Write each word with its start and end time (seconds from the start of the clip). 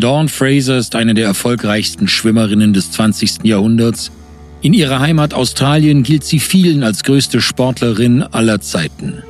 Dawn 0.00 0.28
Fraser 0.28 0.78
ist 0.78 0.96
eine 0.96 1.14
der 1.14 1.26
erfolgreichsten 1.26 2.08
Schwimmerinnen 2.08 2.72
des 2.72 2.90
20. 2.92 3.44
Jahrhunderts. 3.44 4.10
In 4.62 4.72
ihrer 4.72 5.00
Heimat 5.00 5.34
Australien 5.34 6.02
gilt 6.02 6.24
sie 6.24 6.40
vielen 6.40 6.82
als 6.82 7.04
größte 7.04 7.40
Sportlerin 7.40 8.22
aller 8.22 8.60
Zeiten. 8.60 9.22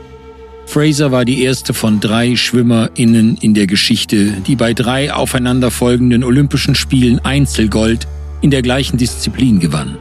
Fraser 0.66 1.10
war 1.10 1.24
die 1.24 1.42
erste 1.42 1.74
von 1.74 1.98
drei 1.98 2.36
SchwimmerInnen 2.36 3.38
in 3.40 3.54
der 3.54 3.66
Geschichte, 3.66 4.32
die 4.46 4.54
bei 4.54 4.72
drei 4.72 5.12
aufeinanderfolgenden 5.12 6.22
Olympischen 6.22 6.76
Spielen 6.76 7.18
Einzelgold 7.18 8.06
in 8.40 8.50
der 8.50 8.62
gleichen 8.62 8.96
Disziplin 8.96 9.58
gewann. 9.58 9.96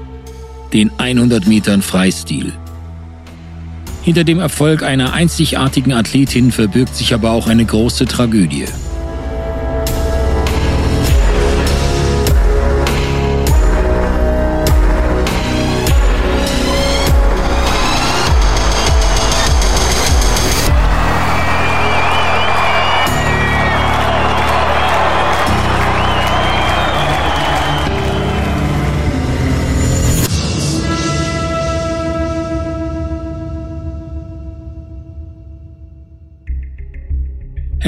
Den 0.74 0.92
100 0.98 1.48
Metern 1.48 1.82
Freistil. 1.82 2.54
Hinter 4.04 4.24
dem 4.24 4.40
Erfolg 4.40 4.84
einer 4.84 5.14
einzigartigen 5.14 5.94
Athletin 5.94 6.52
verbirgt 6.52 6.96
sich 6.96 7.14
aber 7.14 7.32
auch 7.32 7.48
eine 7.48 7.66
große 7.66 8.06
Tragödie. 8.06 8.66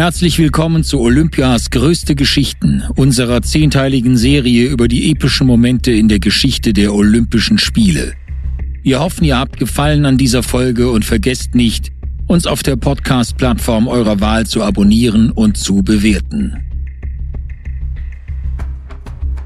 Herzlich 0.02 0.40
willkommen 0.40 0.84
zu 0.84 1.00
Olympias 1.00 1.70
größte 1.70 2.16
Geschichten, 2.16 2.82
unserer 2.96 3.44
zehnteiligen 3.44 4.18
Serie 4.18 4.68
über 4.68 4.88
die 4.88 5.12
epischen 5.12 5.46
Momente 5.46 5.92
in 5.92 6.08
der 6.08 6.18
Geschichte 6.18 6.74
der 6.74 6.96
Olympischen 6.96 7.60
Spiele. 7.60 8.14
Wir 8.82 9.00
hoffen, 9.00 9.26
ihr 9.26 9.38
habt 9.38 9.60
Gefallen 9.60 10.08
an 10.08 10.18
dieser 10.18 10.42
Folge 10.42 10.90
und 10.90 11.06
vergesst 11.06 11.54
nicht, 11.54 11.92
uns 12.26 12.48
auf 12.48 12.64
der 12.64 12.78
Podcast-Plattform 12.78 13.88
eurer 13.88 14.20
Wahl 14.20 14.48
zu 14.48 14.64
abonnieren 14.64 15.30
und 15.30 15.56
zu 15.56 15.84
bewerten. 15.84 16.58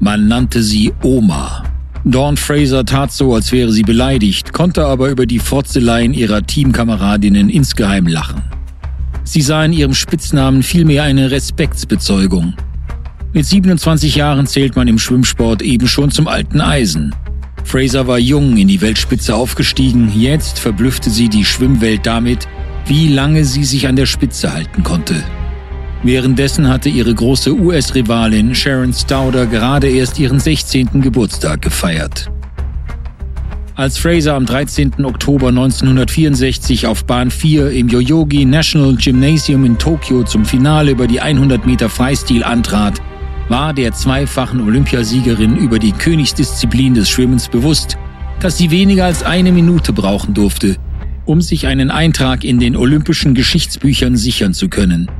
Man 0.00 0.26
nannte 0.26 0.62
sie 0.62 0.90
Oma. 1.02 1.64
Dawn 2.06 2.38
Fraser 2.38 2.86
tat 2.86 3.12
so, 3.12 3.34
als 3.34 3.52
wäre 3.52 3.72
sie 3.72 3.82
beleidigt, 3.82 4.54
konnte 4.54 4.86
aber 4.86 5.10
über 5.10 5.26
die 5.26 5.38
Fotzeleien 5.38 6.14
ihrer 6.14 6.46
Teamkameradinnen 6.46 7.50
insgeheim 7.50 8.06
lachen. 8.06 8.55
Sie 9.26 9.42
sah 9.42 9.64
in 9.64 9.72
ihrem 9.72 9.92
Spitznamen 9.92 10.62
vielmehr 10.62 11.02
eine 11.02 11.32
Respektsbezeugung. 11.32 12.54
Mit 13.32 13.44
27 13.44 14.14
Jahren 14.14 14.46
zählt 14.46 14.76
man 14.76 14.86
im 14.86 15.00
Schwimmsport 15.00 15.62
eben 15.62 15.88
schon 15.88 16.12
zum 16.12 16.28
alten 16.28 16.60
Eisen. 16.60 17.12
Fraser 17.64 18.06
war 18.06 18.20
jung 18.20 18.56
in 18.56 18.68
die 18.68 18.80
Weltspitze 18.80 19.34
aufgestiegen, 19.34 20.12
jetzt 20.14 20.60
verblüffte 20.60 21.10
sie 21.10 21.28
die 21.28 21.44
Schwimmwelt 21.44 22.06
damit, 22.06 22.46
wie 22.86 23.08
lange 23.08 23.44
sie 23.44 23.64
sich 23.64 23.88
an 23.88 23.96
der 23.96 24.06
Spitze 24.06 24.52
halten 24.52 24.84
konnte. 24.84 25.16
Währenddessen 26.04 26.68
hatte 26.68 26.88
ihre 26.88 27.12
große 27.12 27.52
US-Rivalin 27.52 28.54
Sharon 28.54 28.92
Stauder 28.92 29.46
gerade 29.46 29.88
erst 29.88 30.20
ihren 30.20 30.38
16. 30.38 31.02
Geburtstag 31.02 31.62
gefeiert. 31.62 32.30
Als 33.76 33.98
Fraser 33.98 34.32
am 34.32 34.46
13. 34.46 35.04
Oktober 35.04 35.48
1964 35.48 36.86
auf 36.86 37.04
Bahn 37.04 37.30
4 37.30 37.72
im 37.72 37.90
Yoyogi 37.90 38.46
National 38.46 38.96
Gymnasium 38.96 39.66
in 39.66 39.76
Tokio 39.76 40.22
zum 40.22 40.46
Finale 40.46 40.92
über 40.92 41.06
die 41.06 41.20
100 41.20 41.66
Meter 41.66 41.90
Freistil 41.90 42.42
antrat, 42.42 43.02
war 43.50 43.74
der 43.74 43.92
zweifachen 43.92 44.62
Olympiasiegerin 44.62 45.58
über 45.58 45.78
die 45.78 45.92
Königsdisziplin 45.92 46.94
des 46.94 47.10
Schwimmens 47.10 47.48
bewusst, 47.48 47.98
dass 48.40 48.56
sie 48.56 48.70
weniger 48.70 49.04
als 49.04 49.22
eine 49.22 49.52
Minute 49.52 49.92
brauchen 49.92 50.32
durfte, 50.32 50.76
um 51.26 51.42
sich 51.42 51.66
einen 51.66 51.90
Eintrag 51.90 52.44
in 52.44 52.58
den 52.58 52.76
olympischen 52.76 53.34
Geschichtsbüchern 53.34 54.16
sichern 54.16 54.54
zu 54.54 54.70
können. 54.70 55.10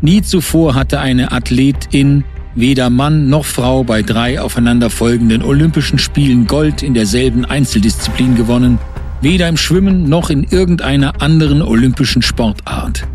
Nie 0.00 0.22
zuvor 0.22 0.74
hatte 0.74 0.98
eine 0.98 1.30
Athletin 1.30 2.24
weder 2.54 2.90
Mann 2.90 3.28
noch 3.28 3.44
Frau 3.44 3.84
bei 3.84 4.02
drei 4.02 4.40
aufeinanderfolgenden 4.40 5.42
Olympischen 5.42 5.98
Spielen 5.98 6.46
Gold 6.46 6.82
in 6.82 6.94
derselben 6.94 7.44
Einzeldisziplin 7.44 8.34
gewonnen, 8.34 8.78
weder 9.20 9.48
im 9.48 9.56
Schwimmen 9.56 10.08
noch 10.08 10.30
in 10.30 10.44
irgendeiner 10.44 11.20
anderen 11.22 11.62
olympischen 11.62 12.22
Sportart. 12.22 13.06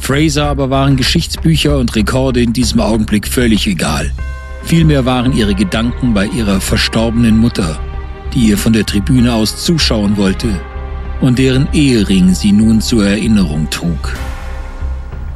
Fraser 0.00 0.46
aber 0.46 0.70
waren 0.70 0.96
Geschichtsbücher 0.96 1.78
und 1.78 1.94
Rekorde 1.94 2.42
in 2.42 2.52
diesem 2.52 2.80
Augenblick 2.80 3.28
völlig 3.28 3.66
egal. 3.66 4.10
Vielmehr 4.64 5.04
waren 5.04 5.32
ihre 5.32 5.54
Gedanken 5.54 6.14
bei 6.14 6.26
ihrer 6.26 6.60
verstorbenen 6.60 7.38
Mutter, 7.38 7.78
die 8.34 8.48
ihr 8.48 8.58
von 8.58 8.72
der 8.72 8.84
Tribüne 8.84 9.32
aus 9.32 9.64
zuschauen 9.64 10.16
wollte 10.16 10.48
und 11.20 11.38
deren 11.38 11.68
Ehering 11.72 12.34
sie 12.34 12.52
nun 12.52 12.80
zur 12.80 13.06
Erinnerung 13.06 13.68
trug. 13.70 14.14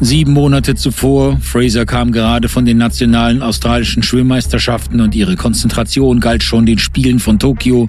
Sieben 0.04 0.32
Monate 0.32 0.74
zuvor, 0.74 1.38
Fraser 1.40 1.86
kam 1.86 2.10
gerade 2.10 2.48
von 2.48 2.64
den 2.64 2.76
nationalen 2.76 3.40
australischen 3.40 4.02
Schwimmmeisterschaften 4.02 5.00
und 5.00 5.14
ihre 5.14 5.36
Konzentration 5.36 6.18
galt 6.18 6.42
schon 6.42 6.66
den 6.66 6.80
Spielen 6.80 7.20
von 7.20 7.38
Tokio, 7.38 7.86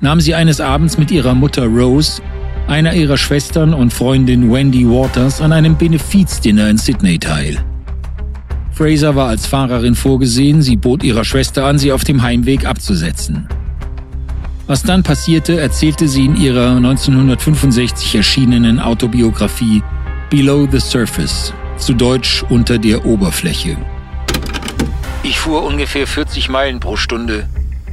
nahm 0.00 0.20
sie 0.20 0.34
eines 0.34 0.60
Abends 0.60 0.98
mit 0.98 1.12
ihrer 1.12 1.32
Mutter 1.32 1.66
Rose, 1.66 2.20
einer 2.66 2.92
ihrer 2.94 3.16
Schwestern 3.16 3.72
und 3.72 3.92
Freundin 3.92 4.52
Wendy 4.52 4.84
Waters 4.84 5.40
an 5.40 5.52
einem 5.52 5.76
Benefizdinner 5.78 6.68
in 6.70 6.76
Sydney 6.76 7.20
teil. 7.20 7.56
Fraser 8.72 9.14
war 9.14 9.28
als 9.28 9.46
Fahrerin 9.46 9.94
vorgesehen, 9.94 10.60
sie 10.60 10.74
bot 10.74 11.04
ihrer 11.04 11.24
Schwester 11.24 11.66
an, 11.66 11.78
sie 11.78 11.92
auf 11.92 12.02
dem 12.02 12.20
Heimweg 12.22 12.66
abzusetzen. 12.66 13.46
Was 14.66 14.82
dann 14.82 15.04
passierte, 15.04 15.60
erzählte 15.60 16.08
sie 16.08 16.24
in 16.24 16.34
ihrer 16.34 16.74
1965 16.78 18.16
erschienenen 18.16 18.80
Autobiografie 18.80 19.84
Below 20.36 20.66
the 20.68 20.80
Surface, 20.80 21.54
zu 21.76 21.94
Deutsch 21.94 22.42
unter 22.48 22.76
der 22.76 23.06
Oberfläche. 23.06 23.76
Ich 25.22 25.38
fuhr 25.38 25.62
ungefähr 25.62 26.08
40 26.08 26.48
Meilen 26.48 26.80
pro 26.80 26.96
Stunde. 26.96 27.48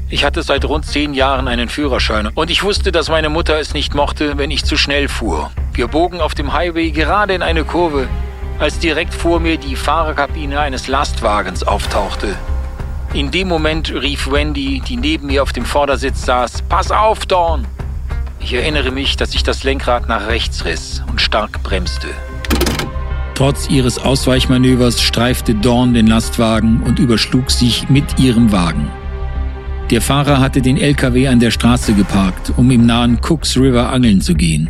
Ich 0.10 0.26
hatte 0.26 0.42
seit 0.42 0.66
rund 0.66 0.88
zehn 0.88 1.14
Jahren 1.14 1.48
einen 1.48 1.70
Führerschein 1.70 2.30
und 2.34 2.50
ich 2.50 2.64
wusste, 2.64 2.92
dass 2.92 3.10
meine 3.10 3.30
Mutter 3.30 3.60
es 3.60 3.76
nicht 3.76 3.94
mochte, 3.94 4.40
wenn 4.40 4.50
ich 4.50 4.66
zu 4.66 4.76
schnell 4.76 5.08
fuhr. 5.08 5.52
Wir 5.74 5.88
bogen 5.88 6.20
auf 6.20 6.34
dem 6.34 6.52
Highway 6.52 6.90
gerade 6.90 7.36
in 7.36 7.44
eine 7.44 7.64
Kurve, 7.64 8.08
als 8.58 8.80
direkt 8.80 9.14
vor 9.14 9.40
mir 9.40 9.58
die 9.58 9.76
Fahrerkabine 9.76 10.62
eines 10.62 10.88
Lastwagens 10.88 11.62
auftauchte. 11.62 12.36
In 13.14 13.30
dem 13.30 13.50
Moment 13.50 13.94
rief 13.94 14.32
Wendy, 14.32 14.82
die 14.82 14.98
neben 14.98 15.28
mir 15.28 15.44
auf 15.44 15.54
dem 15.54 15.66
Vordersitz 15.66 16.26
saß, 16.26 16.64
Pass 16.64 16.90
auf, 16.90 17.28
Dawn! 17.28 17.68
Ich 18.44 18.54
erinnere 18.54 18.92
mich, 18.92 19.18
dass 19.18 19.36
ich 19.36 19.44
das 19.44 19.64
Lenkrad 19.64 20.10
nach 20.10 20.28
rechts 20.28 20.66
riss 20.66 21.04
und 21.08 21.22
stark 21.22 21.62
bremste. 21.64 22.08
Trotz 23.36 23.70
ihres 23.70 23.98
Ausweichmanövers 24.00 25.02
streifte 25.02 25.56
Dawn 25.56 25.94
den 25.94 26.08
Lastwagen 26.08 26.82
und 26.84 27.00
überschlug 27.00 27.50
sich 27.52 27.90
mit 27.90 28.20
ihrem 28.20 28.52
Wagen. 28.52 28.92
Der 29.90 30.02
Fahrer 30.02 30.40
hatte 30.40 30.62
den 30.62 30.78
LKW 30.78 31.28
an 31.28 31.40
der 31.40 31.52
Straße 31.52 31.94
geparkt, 31.94 32.54
um 32.58 32.72
im 32.72 32.86
nahen 32.86 33.20
Cooks 33.22 33.58
River 33.58 33.90
angeln 33.90 34.22
zu 34.22 34.34
gehen. 34.36 34.70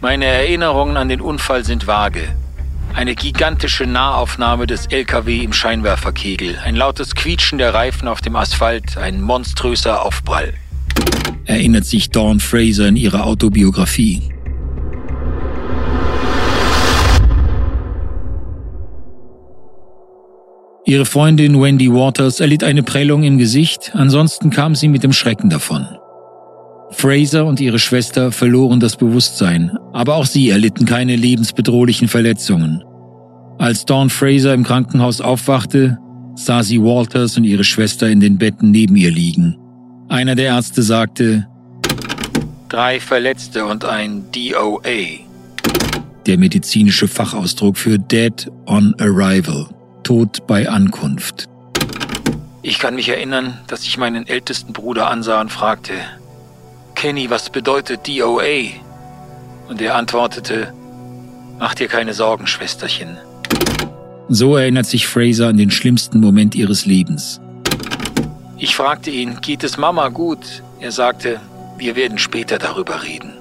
Meine 0.00 0.26
Erinnerungen 0.26 0.96
an 0.96 1.08
den 1.08 1.20
Unfall 1.20 1.64
sind 1.64 1.86
vage. 1.86 2.22
Eine 2.94 3.14
gigantische 3.14 3.86
Nahaufnahme 3.86 4.66
des 4.66 4.86
LKW 4.86 5.44
im 5.44 5.52
Scheinwerferkegel, 5.52 6.58
ein 6.64 6.74
lautes 6.74 7.14
Quietschen 7.14 7.58
der 7.58 7.74
Reifen 7.74 8.08
auf 8.08 8.20
dem 8.20 8.34
Asphalt, 8.34 8.96
ein 8.96 9.20
monströser 9.20 10.04
Aufprall 10.04 10.54
erinnert 11.44 11.84
sich 11.84 12.10
Dawn 12.10 12.40
Fraser 12.40 12.88
in 12.88 12.96
ihrer 12.96 13.26
Autobiografie. 13.26 14.22
Ihre 20.88 21.04
Freundin 21.04 21.60
Wendy 21.60 21.92
Waters 21.92 22.40
erlitt 22.40 22.64
eine 22.64 22.82
Prellung 22.82 23.22
im 23.22 23.36
Gesicht, 23.36 23.92
ansonsten 23.94 24.48
kam 24.48 24.74
sie 24.74 24.88
mit 24.88 25.02
dem 25.02 25.12
Schrecken 25.12 25.50
davon. 25.50 25.86
Fraser 26.90 27.44
und 27.44 27.60
ihre 27.60 27.78
Schwester 27.78 28.32
verloren 28.32 28.80
das 28.80 28.96
Bewusstsein, 28.96 29.76
aber 29.92 30.16
auch 30.16 30.24
sie 30.24 30.48
erlitten 30.48 30.86
keine 30.86 31.16
lebensbedrohlichen 31.16 32.08
Verletzungen. 32.08 32.82
Als 33.58 33.84
Dawn 33.84 34.08
Fraser 34.08 34.54
im 34.54 34.64
Krankenhaus 34.64 35.20
aufwachte, 35.20 35.98
sah 36.36 36.62
sie 36.62 36.80
Walters 36.80 37.36
und 37.36 37.44
ihre 37.44 37.64
Schwester 37.64 38.08
in 38.08 38.20
den 38.20 38.38
Betten 38.38 38.70
neben 38.70 38.96
ihr 38.96 39.10
liegen. 39.10 39.58
Einer 40.08 40.34
der 40.34 40.46
Ärzte 40.46 40.82
sagte, 40.82 41.46
drei 42.68 42.98
Verletzte 42.98 43.66
und 43.66 43.84
ein 43.84 44.24
DOA. 44.32 44.80
Der 46.26 46.38
medizinische 46.38 47.08
Fachausdruck 47.08 47.76
für 47.76 47.98
Dead 47.98 48.50
on 48.66 48.94
Arrival, 48.98 49.66
Tod 50.02 50.46
bei 50.46 50.68
Ankunft. 50.68 51.48
Ich 52.62 52.78
kann 52.78 52.94
mich 52.94 53.10
erinnern, 53.10 53.58
dass 53.66 53.84
ich 53.84 53.98
meinen 53.98 54.26
ältesten 54.26 54.72
Bruder 54.72 55.10
ansah 55.10 55.40
und 55.40 55.50
fragte, 55.50 55.94
Kenny, 56.94 57.28
was 57.30 57.50
bedeutet 57.50 58.08
DOA? 58.08 58.70
Und 59.68 59.80
er 59.80 59.94
antwortete, 59.94 60.72
Mach 61.58 61.74
dir 61.74 61.88
keine 61.88 62.14
Sorgen, 62.14 62.46
Schwesterchen. 62.46 63.18
So 64.28 64.56
erinnert 64.56 64.86
sich 64.86 65.06
Fraser 65.06 65.48
an 65.48 65.56
den 65.56 65.70
schlimmsten 65.70 66.20
Moment 66.20 66.54
ihres 66.54 66.86
Lebens. 66.86 67.40
Ich 68.58 68.74
fragte 68.74 69.10
ihn, 69.10 69.40
geht 69.40 69.62
es 69.62 69.78
Mama 69.78 70.08
gut? 70.08 70.62
Er 70.80 70.90
sagte, 70.90 71.40
wir 71.78 71.94
werden 71.94 72.18
später 72.18 72.58
darüber 72.58 73.02
reden. 73.04 73.32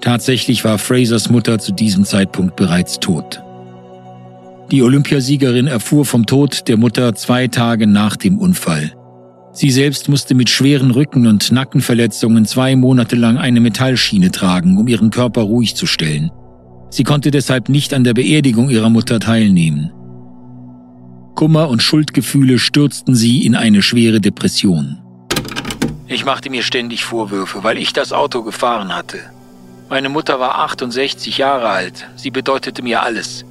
Tatsächlich 0.00 0.64
war 0.64 0.78
Frasers 0.78 1.28
Mutter 1.28 1.58
zu 1.58 1.72
diesem 1.72 2.04
Zeitpunkt 2.04 2.56
bereits 2.56 3.00
tot. 3.00 3.42
Die 4.70 4.82
Olympiasiegerin 4.82 5.66
erfuhr 5.66 6.04
vom 6.04 6.26
Tod 6.26 6.68
der 6.68 6.76
Mutter 6.76 7.14
zwei 7.14 7.48
Tage 7.48 7.86
nach 7.86 8.16
dem 8.16 8.38
Unfall. 8.38 8.92
Sie 9.52 9.70
selbst 9.70 10.08
musste 10.08 10.34
mit 10.34 10.50
schweren 10.50 10.90
Rücken- 10.90 11.26
und 11.26 11.50
Nackenverletzungen 11.50 12.44
zwei 12.44 12.76
Monate 12.76 13.16
lang 13.16 13.38
eine 13.38 13.60
Metallschiene 13.60 14.30
tragen, 14.30 14.78
um 14.78 14.86
ihren 14.86 15.10
Körper 15.10 15.42
ruhig 15.42 15.74
zu 15.74 15.86
stellen. 15.86 16.30
Sie 16.90 17.04
konnte 17.04 17.30
deshalb 17.30 17.68
nicht 17.68 17.92
an 17.92 18.04
der 18.04 18.14
Beerdigung 18.14 18.70
ihrer 18.70 18.88
Mutter 18.88 19.20
teilnehmen. 19.20 19.92
Kummer 21.38 21.68
und 21.68 21.84
Schuldgefühle 21.84 22.58
stürzten 22.58 23.14
sie 23.14 23.46
in 23.46 23.54
eine 23.54 23.80
schwere 23.80 24.20
Depression. 24.20 24.98
Ich 26.08 26.24
machte 26.24 26.50
mir 26.50 26.64
ständig 26.64 27.04
Vorwürfe, 27.04 27.62
weil 27.62 27.78
ich 27.78 27.92
das 27.92 28.12
Auto 28.12 28.42
gefahren 28.42 28.92
hatte. 28.92 29.20
Meine 29.88 30.08
Mutter 30.08 30.40
war 30.40 30.58
68 30.58 31.38
Jahre 31.38 31.68
alt. 31.68 32.08
Sie 32.16 32.32
bedeutete 32.32 32.82
mir 32.82 33.04
alles. 33.04 33.44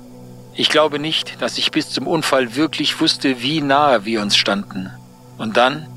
Ich 0.54 0.68
glaube 0.68 1.00
nicht, 1.00 1.42
dass 1.42 1.58
ich 1.58 1.72
bis 1.72 1.90
zum 1.90 2.08
Unfall 2.08 2.58
wirklich 2.58 3.00
wusste, 3.00 3.42
wie 3.42 3.62
nahe 3.62 4.04
wir 4.04 4.22
uns 4.22 4.36
standen. 4.36 4.90
Und 5.38 5.56
dann 5.56 5.88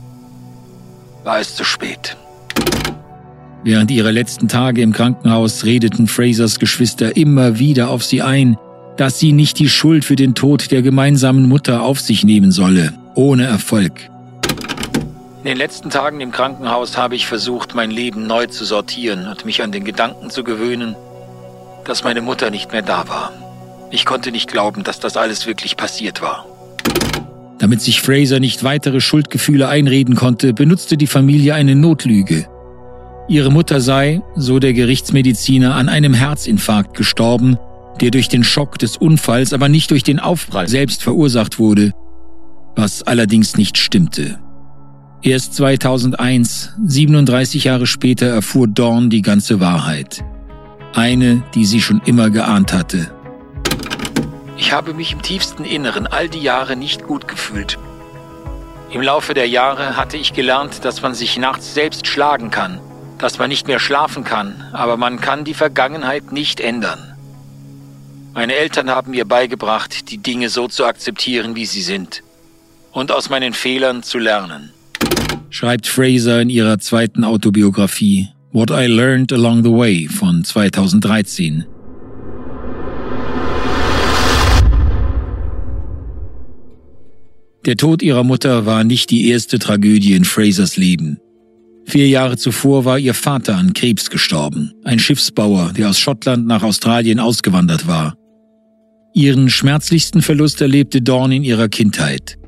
war 1.24 1.40
es 1.40 1.56
zu 1.56 1.64
spät. 1.64 2.16
Während 3.64 3.90
ihrer 3.90 4.12
letzten 4.12 4.46
Tage 4.46 4.80
im 4.80 4.92
Krankenhaus 4.92 5.64
redeten 5.64 6.06
Frasers 6.06 6.60
Geschwister 6.60 7.16
immer 7.16 7.58
wieder 7.58 7.90
auf 7.90 8.04
sie 8.04 8.22
ein, 8.22 8.56
dass 9.00 9.18
sie 9.18 9.32
nicht 9.32 9.58
die 9.58 9.70
Schuld 9.70 10.04
für 10.04 10.14
den 10.14 10.34
Tod 10.34 10.70
der 10.70 10.82
gemeinsamen 10.82 11.48
Mutter 11.48 11.80
auf 11.84 12.00
sich 12.00 12.22
nehmen 12.22 12.52
solle, 12.52 12.92
ohne 13.14 13.46
Erfolg. 13.46 14.10
In 15.38 15.46
den 15.46 15.56
letzten 15.56 15.88
Tagen 15.88 16.20
im 16.20 16.32
Krankenhaus 16.32 16.98
habe 16.98 17.14
ich 17.14 17.26
versucht, 17.26 17.74
mein 17.74 17.90
Leben 17.90 18.26
neu 18.26 18.44
zu 18.44 18.66
sortieren 18.66 19.26
und 19.26 19.46
mich 19.46 19.62
an 19.62 19.72
den 19.72 19.84
Gedanken 19.86 20.28
zu 20.28 20.44
gewöhnen, 20.44 20.96
dass 21.86 22.04
meine 22.04 22.20
Mutter 22.20 22.50
nicht 22.50 22.72
mehr 22.72 22.82
da 22.82 23.08
war. 23.08 23.32
Ich 23.90 24.04
konnte 24.04 24.32
nicht 24.32 24.50
glauben, 24.50 24.84
dass 24.84 25.00
das 25.00 25.16
alles 25.16 25.46
wirklich 25.46 25.78
passiert 25.78 26.20
war. 26.20 26.44
Damit 27.58 27.80
sich 27.80 28.02
Fraser 28.02 28.38
nicht 28.38 28.64
weitere 28.64 29.00
Schuldgefühle 29.00 29.66
einreden 29.68 30.14
konnte, 30.14 30.52
benutzte 30.52 30.98
die 30.98 31.06
Familie 31.06 31.54
eine 31.54 31.74
Notlüge. 31.74 32.46
Ihre 33.28 33.50
Mutter 33.50 33.80
sei, 33.80 34.20
so 34.36 34.58
der 34.58 34.74
Gerichtsmediziner, 34.74 35.74
an 35.74 35.88
einem 35.88 36.12
Herzinfarkt 36.12 36.94
gestorben, 36.94 37.56
der 38.00 38.10
durch 38.10 38.28
den 38.28 38.44
Schock 38.44 38.78
des 38.78 38.96
Unfalls, 38.96 39.52
aber 39.52 39.68
nicht 39.68 39.90
durch 39.90 40.02
den 40.02 40.20
Aufprall 40.20 40.68
selbst 40.68 41.02
verursacht 41.02 41.58
wurde, 41.58 41.92
was 42.76 43.02
allerdings 43.02 43.56
nicht 43.56 43.78
stimmte. 43.78 44.38
Erst 45.22 45.54
2001, 45.54 46.74
37 46.86 47.64
Jahre 47.64 47.86
später, 47.86 48.26
erfuhr 48.26 48.66
Dawn 48.66 49.10
die 49.10 49.20
ganze 49.20 49.60
Wahrheit. 49.60 50.24
Eine, 50.94 51.42
die 51.54 51.66
sie 51.66 51.82
schon 51.82 52.00
immer 52.06 52.30
geahnt 52.30 52.72
hatte. 52.72 53.10
Ich 54.56 54.72
habe 54.72 54.94
mich 54.94 55.12
im 55.12 55.22
tiefsten 55.22 55.64
Inneren 55.64 56.06
all 56.06 56.28
die 56.28 56.40
Jahre 56.40 56.74
nicht 56.74 57.06
gut 57.06 57.28
gefühlt. 57.28 57.78
Im 58.92 59.02
Laufe 59.02 59.34
der 59.34 59.48
Jahre 59.48 59.96
hatte 59.96 60.16
ich 60.16 60.32
gelernt, 60.32 60.84
dass 60.84 61.02
man 61.02 61.14
sich 61.14 61.38
nachts 61.38 61.74
selbst 61.74 62.06
schlagen 62.06 62.50
kann, 62.50 62.80
dass 63.18 63.38
man 63.38 63.50
nicht 63.50 63.68
mehr 63.68 63.78
schlafen 63.78 64.24
kann, 64.24 64.64
aber 64.72 64.96
man 64.96 65.20
kann 65.20 65.44
die 65.44 65.54
Vergangenheit 65.54 66.32
nicht 66.32 66.60
ändern. 66.60 67.09
Meine 68.32 68.54
Eltern 68.54 68.90
haben 68.90 69.10
mir 69.10 69.24
beigebracht, 69.24 70.10
die 70.10 70.18
Dinge 70.18 70.50
so 70.50 70.68
zu 70.68 70.84
akzeptieren, 70.84 71.56
wie 71.56 71.66
sie 71.66 71.82
sind 71.82 72.22
und 72.92 73.10
aus 73.12 73.28
meinen 73.28 73.52
Fehlern 73.52 74.02
zu 74.02 74.18
lernen. 74.18 74.70
Schreibt 75.50 75.88
Fraser 75.88 76.40
in 76.40 76.48
ihrer 76.48 76.78
zweiten 76.78 77.24
Autobiografie 77.24 78.28
What 78.52 78.70
I 78.70 78.86
Learned 78.86 79.32
Along 79.32 79.64
the 79.64 79.70
Way 79.70 80.08
von 80.08 80.44
2013. 80.44 81.64
Der 87.66 87.76
Tod 87.76 88.02
ihrer 88.02 88.24
Mutter 88.24 88.64
war 88.64 88.84
nicht 88.84 89.10
die 89.10 89.28
erste 89.28 89.58
Tragödie 89.58 90.14
in 90.14 90.24
Frasers 90.24 90.76
Leben. 90.76 91.18
Vier 91.84 92.08
Jahre 92.08 92.36
zuvor 92.36 92.84
war 92.84 92.98
ihr 92.98 93.14
Vater 93.14 93.56
an 93.56 93.72
Krebs 93.72 94.08
gestorben, 94.08 94.72
ein 94.84 95.00
Schiffsbauer, 95.00 95.72
der 95.76 95.90
aus 95.90 95.98
Schottland 95.98 96.46
nach 96.46 96.62
Australien 96.62 97.18
ausgewandert 97.18 97.86
war. 97.86 98.16
Ihren 99.12 99.50
schmerzlichsten 99.50 100.22
Verlust 100.22 100.60
erlebte 100.60 101.02
Dawn 101.02 101.32
in 101.32 101.44
ihrer 101.44 101.68
Kindheit. 101.68 102.38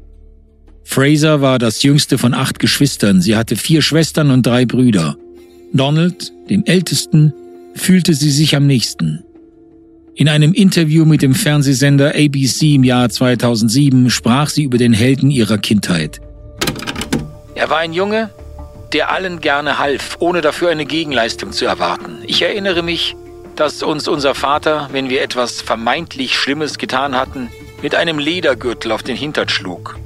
Fraser 0.84 1.40
war 1.40 1.58
das 1.58 1.82
jüngste 1.82 2.18
von 2.18 2.34
acht 2.34 2.58
Geschwistern, 2.58 3.20
sie 3.20 3.36
hatte 3.36 3.56
vier 3.56 3.82
Schwestern 3.82 4.30
und 4.30 4.46
drei 4.46 4.66
Brüder. 4.66 5.16
Donald, 5.72 6.32
dem 6.50 6.64
ältesten, 6.64 7.32
fühlte 7.74 8.14
sie 8.14 8.30
sich 8.30 8.54
am 8.54 8.66
nächsten. 8.66 9.24
In 10.14 10.28
einem 10.28 10.52
Interview 10.52 11.04
mit 11.04 11.22
dem 11.22 11.34
Fernsehsender 11.34 12.14
ABC 12.14 12.74
im 12.74 12.84
Jahr 12.84 13.08
2007 13.08 14.10
sprach 14.10 14.50
sie 14.50 14.64
über 14.64 14.76
den 14.76 14.92
Helden 14.92 15.30
ihrer 15.30 15.58
Kindheit. 15.58 16.20
Er 17.54 17.70
war 17.70 17.78
ein 17.78 17.94
Junge, 17.94 18.30
der 18.92 19.10
allen 19.10 19.40
gerne 19.40 19.78
half, 19.78 20.18
ohne 20.20 20.42
dafür 20.42 20.70
eine 20.70 20.84
Gegenleistung 20.84 21.52
zu 21.52 21.64
erwarten. 21.64 22.18
Ich 22.26 22.42
erinnere 22.42 22.82
mich, 22.82 23.16
dass 23.56 23.82
uns 23.82 24.08
unser 24.08 24.34
Vater, 24.34 24.88
wenn 24.92 25.10
wir 25.10 25.22
etwas 25.22 25.60
vermeintlich 25.60 26.36
Schlimmes 26.36 26.78
getan 26.78 27.16
hatten, 27.16 27.50
mit 27.82 27.94
einem 27.94 28.18
Ledergürtel 28.18 28.92
auf 28.92 29.02
den 29.02 29.16
Hintern 29.16 29.48
schlug. 29.48 29.98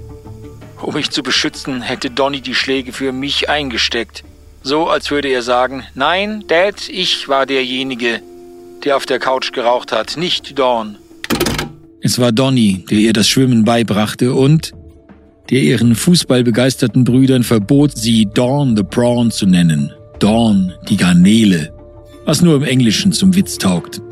Um 0.82 0.94
mich 0.94 1.10
zu 1.10 1.22
beschützen, 1.22 1.82
hätte 1.82 2.10
Donny 2.10 2.40
die 2.40 2.54
Schläge 2.54 2.92
für 2.92 3.12
mich 3.12 3.48
eingesteckt. 3.48 4.24
So 4.62 4.88
als 4.88 5.10
würde 5.10 5.28
er 5.28 5.42
sagen, 5.42 5.84
nein, 5.94 6.44
Dad, 6.48 6.88
ich 6.88 7.28
war 7.28 7.46
derjenige, 7.46 8.20
der 8.84 8.96
auf 8.96 9.06
der 9.06 9.18
Couch 9.18 9.52
geraucht 9.52 9.92
hat, 9.92 10.16
nicht 10.16 10.58
Dawn. 10.58 10.98
Es 12.00 12.18
war 12.18 12.32
Donny, 12.32 12.84
der 12.90 12.98
ihr 12.98 13.12
das 13.12 13.28
Schwimmen 13.28 13.64
beibrachte 13.64 14.34
und 14.34 14.72
der 15.50 15.60
ihren 15.60 15.94
fußballbegeisterten 15.94 17.04
Brüdern 17.04 17.42
verbot, 17.42 17.96
sie 17.96 18.26
Dawn 18.26 18.76
the 18.76 18.82
Prawn 18.82 19.30
zu 19.30 19.46
nennen. 19.46 19.92
Dawn, 20.18 20.72
die 20.88 20.96
Garnele, 20.96 21.72
was 22.26 22.42
nur 22.42 22.56
im 22.56 22.64
Englischen 22.64 23.12
zum 23.12 23.34
Witz 23.34 23.56
taugt. 23.56 24.02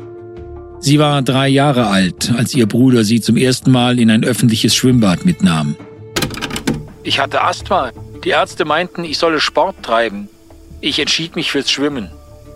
Sie 0.79 0.99
war 0.99 1.21
drei 1.21 1.47
Jahre 1.47 1.87
alt, 1.87 2.31
als 2.35 2.55
ihr 2.55 2.65
Bruder 2.65 3.03
sie 3.03 3.21
zum 3.21 3.37
ersten 3.37 3.71
Mal 3.71 3.99
in 3.99 4.09
ein 4.09 4.23
öffentliches 4.23 4.75
Schwimmbad 4.75 5.25
mitnahm. 5.25 5.75
Ich 7.03 7.19
hatte 7.19 7.43
Asthma. 7.43 7.91
Die 8.23 8.29
Ärzte 8.29 8.65
meinten, 8.65 9.03
ich 9.03 9.19
solle 9.19 9.39
Sport 9.39 9.75
treiben. 9.83 10.29
Ich 10.81 10.97
entschied 10.99 11.35
mich 11.35 11.51
fürs 11.51 11.69
Schwimmen, 11.69 12.09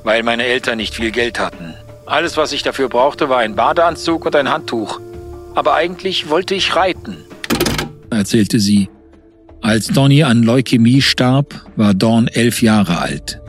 weil 0.03 0.23
meine 0.23 0.45
Eltern 0.45 0.77
nicht 0.77 0.95
viel 0.95 1.11
Geld 1.11 1.39
hatten. 1.39 1.75
Alles, 2.07 2.37
was 2.37 2.51
ich 2.53 2.63
dafür 2.63 2.89
brauchte, 2.89 3.29
war 3.29 3.37
ein 3.37 3.55
Badeanzug 3.55 4.25
und 4.25 4.35
ein 4.35 4.49
Handtuch. 4.49 4.99
Aber 5.53 5.75
eigentlich 5.75 6.29
wollte 6.29 6.55
ich 6.55 6.75
reiten, 6.75 7.17
erzählte 8.09 8.59
sie. 8.59 8.89
Als 9.61 9.87
Donny 9.87 10.23
an 10.23 10.43
Leukämie 10.43 11.01
starb, 11.01 11.65
war 11.75 11.93
Dawn 11.93 12.27
elf 12.27 12.61
Jahre 12.61 12.99
alt. 12.99 13.41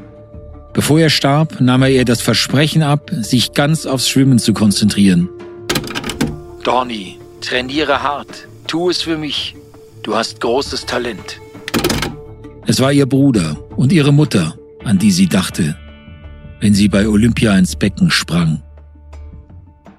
Bevor 0.81 0.99
er 0.99 1.11
starb, 1.11 1.61
nahm 1.61 1.83
er 1.83 1.91
ihr 1.91 2.07
das 2.07 2.23
Versprechen 2.23 2.83
ab, 2.83 3.11
sich 3.21 3.53
ganz 3.53 3.85
aufs 3.85 4.09
Schwimmen 4.09 4.39
zu 4.39 4.55
konzentrieren. 4.55 5.29
Donny, 6.65 7.19
trainiere 7.43 8.03
hart, 8.03 8.49
tu 8.67 8.89
es 8.89 9.03
für 9.03 9.19
mich. 9.19 9.55
Du 10.03 10.15
hast 10.15 10.41
großes 10.41 10.87
Talent. 10.87 11.39
Es 12.67 12.81
war 12.81 12.95
ihr 12.95 13.05
Bruder 13.05 13.59
und 13.77 13.93
ihre 13.93 14.11
Mutter, 14.11 14.55
an 14.83 14.99
die 14.99 15.11
sie 15.11 15.27
dachte, 15.27 15.77
wenn 16.61 16.73
sie 16.73 16.89
bei 16.89 17.07
Olympia 17.07 17.59
ins 17.59 17.77
Becken 17.77 18.11
sprang. 18.11 18.63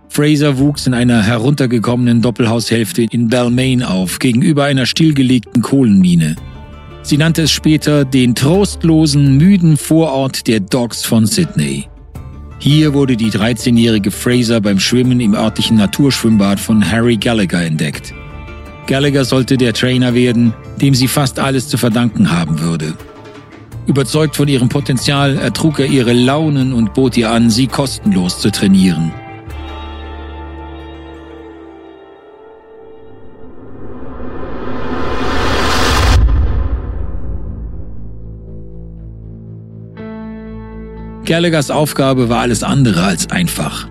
Fraser 0.10 0.58
wuchs 0.58 0.88
in 0.88 0.96
einer 0.96 1.22
heruntergekommenen 1.22 2.24
Doppelhaushälfte 2.24 3.04
in 3.04 3.28
Balmain 3.28 3.84
auf, 3.84 4.18
gegenüber 4.18 4.64
einer 4.64 4.88
stillgelegten 4.88 5.62
Kohlenmine. 5.62 6.38
Sie 7.04 7.18
nannte 7.18 7.44
es 7.44 7.52
später 7.52 8.06
den 8.06 8.36
trostlosen, 8.36 9.38
müden 9.38 9.78
Vorort 9.78 10.48
der 10.48 10.60
Docks 10.60 11.04
von 11.04 11.26
Sydney. 11.26 11.88
Hier 12.60 12.94
wurde 12.94 13.18
die 13.18 13.32
13-jährige 13.32 14.12
Fraser 14.12 14.62
beim 14.62 14.80
Schwimmen 14.80 15.20
im 15.20 15.34
örtlichen 15.34 15.78
Naturschwimmbad 15.78 16.60
von 16.60 16.90
Harry 16.90 17.18
Gallagher 17.18 17.66
entdeckt. 17.66 18.14
Gallagher 18.86 19.26
sollte 19.26 19.58
der 19.58 19.74
Trainer 19.74 20.14
werden, 20.14 20.54
dem 20.80 20.94
sie 20.94 21.08
fast 21.08 21.40
alles 21.40 21.70
zu 21.70 21.78
verdanken 21.78 22.32
haben 22.32 22.60
würde. 22.60 22.94
Überzeugt 23.88 24.36
von 24.36 24.48
ihrem 24.48 24.70
Potenzial 24.70 25.38
ertrug 25.38 25.80
er 25.80 25.88
ihre 25.88 26.14
Launen 26.14 26.72
und 26.72 26.94
bot 26.94 27.18
ihr 27.18 27.32
an, 27.32 27.50
sie 27.50 27.66
kostenlos 27.66 28.40
zu 28.40 28.52
trainieren. 28.52 29.12
Gallaghers 41.32 41.72
Aufgabe 41.72 42.28
war 42.28 42.42
alles 42.42 42.62
andere 42.62 43.04
als 43.04 43.32
einfach. 43.32 43.88